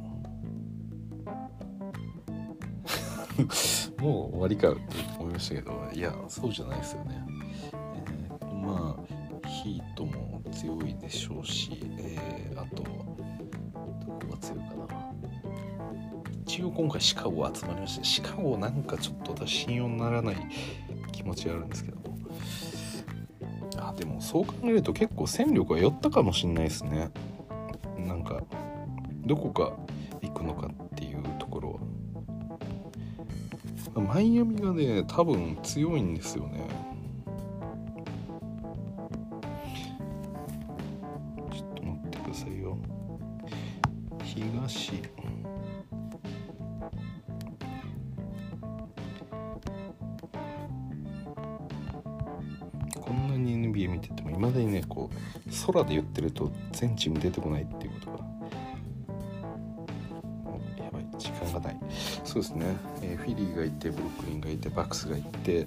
[4.03, 4.81] もう終わりかって
[5.19, 7.23] 思いましたけどいやそうじゃないですよね。
[7.75, 15.13] えー、まあヒートも強いでしょうし、えー、あとどこが強いかな。
[16.47, 20.37] 一応今回シカゴ集まりましてシカゴなんかちょっと私信用ならない
[21.13, 22.02] 気持ちがあるんですけど。
[23.97, 27.11] でもそう考えると結構戦力は寄ったかもしんないですね。
[27.99, 28.43] なんか
[29.27, 29.77] どこか
[30.23, 31.79] 行くのかっていうところは。
[34.01, 36.67] マイアミがね多分強いんですよね。
[56.23, 58.19] ると全チーム出てこないっていうことが。
[60.85, 61.77] やばい時間がない。
[62.25, 62.67] そうですね、
[63.03, 65.67] えー、フィリーがいてブルックリンがいてバックスがいて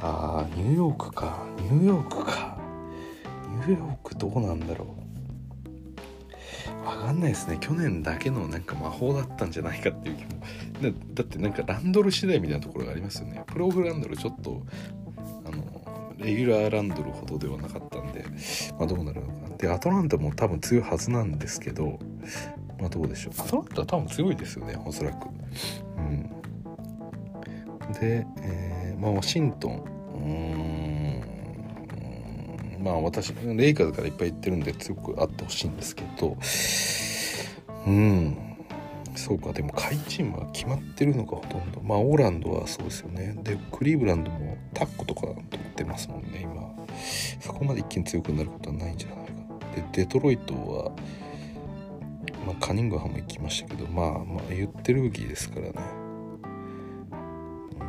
[0.00, 1.46] あーニューヨークか。
[1.58, 2.58] ニューヨークか。
[3.48, 5.04] ニューヨークどうなんだろう。
[6.84, 7.56] 分かんないですね。
[7.60, 10.30] 去年だけのなんか魔法だったんじゃないかっていう気も。
[10.82, 13.42] だだってなんかランドル次第みたいなところがありますよね。
[13.46, 14.62] プログランドルちょっと
[15.46, 18.24] あのレギュラーランドルほどではなかったんで、
[18.78, 21.98] まあ、どうなるのかでアトランタも多分強いはずなんですけど
[22.78, 23.32] まあどうでしょう。
[23.38, 25.26] アトランタは多分強いですよねおそらく。
[25.96, 26.28] うん。
[27.98, 29.84] で、えー、まあワシントン。
[30.16, 30.18] う
[32.80, 32.84] ん。
[32.84, 36.36] まあ私レイカーズからいっぱい言ってるんで強くあってほしいんですけど。
[37.86, 38.36] うん。
[39.16, 41.80] そうかでも下位チームは決まってるのかほとんど。
[41.80, 43.34] まあオーランドはそうですよね。
[43.42, 46.70] でクリーブランドもタッコとか取ってますもんね今。
[47.40, 49.23] そこまで一気に強くなることはないんじゃない？
[49.92, 50.92] デトロイトは、
[52.46, 55.72] まあ、カニングハム行きましたけどまあまあ言ってるギですからね、
[57.80, 57.84] う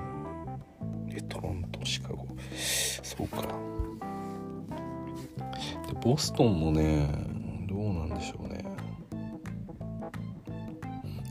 [1.08, 2.28] ん、でトロントシカゴ。
[2.58, 3.42] そうか。
[3.42, 3.48] で
[6.04, 7.08] ボストンもね
[7.68, 8.64] どうなんでしょうね。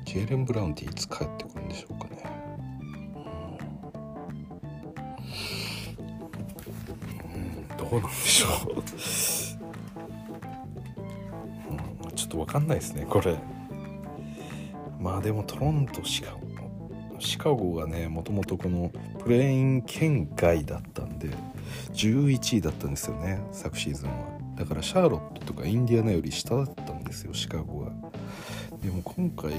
[0.05, 2.23] ジェーレン・ブラウンっていつ帰ってくるんでしょうかね、
[7.35, 8.85] うん、どうなんでしょう。
[12.55, 13.37] かんないですねこれ。
[15.01, 16.41] まあでもトロントシカゴ
[17.19, 21.29] シカゴがねもともとこのプレイン圏外だったんで
[21.93, 24.15] 11位だったんですよね昨シーズンは。
[24.57, 27.91] だからシャーロットとかインディアナより下だったんですよシカゴが
[28.81, 29.53] でも今回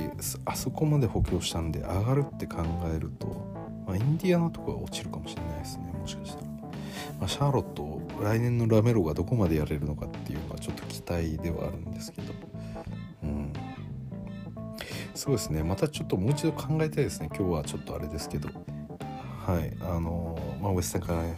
[0.46, 2.64] あそこまで補強したんで上がるって考
[2.96, 3.28] えると、
[3.86, 12.35] まあ、インディアナとか落ちるかもしれないですねもしかしたら、まあ、シャーロット来年のラメロがどこまでやれるのかっていうのはちょっと期待ではあるんですけど。
[15.26, 15.64] そうですね。
[15.64, 17.30] またちょっともう一度考えたいですね。
[17.36, 18.48] 今日はちょっとあれですけど。
[18.48, 19.76] はい。
[19.82, 21.36] あのまあウエスタンからね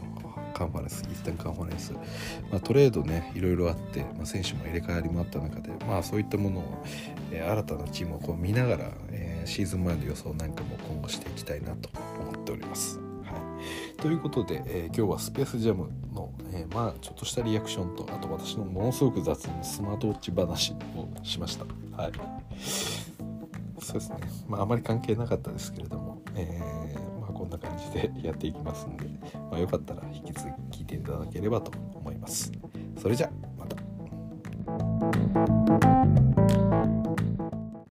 [0.53, 6.83] カンファレンスイースタンカンファレンス、まあ、トレードねいろいろあって、まあ、選手も入れ替わりもあった中で、まあ、そういったものを、
[7.31, 12.97] えー、新たなチームをこう見ながら、えー、シーズン前の予想なんかも今後していきたいなと思っております。
[12.97, 13.61] は
[13.93, 21.65] い、ということで、えー、今日はスペースジャムの、え、まあちょっとしたリアクションとあと私のものすごく雑なスマートウォッチ話をしました。
[21.95, 22.96] はい。
[23.87, 24.17] そうですね。
[24.47, 29.05] まああまり関係なかったですけれども、えー、まあこんな感じで やっていきますんで、
[29.49, 32.51] まあ、よかったら引き続き聞いていただければと思います。
[33.01, 33.77] それじゃまた。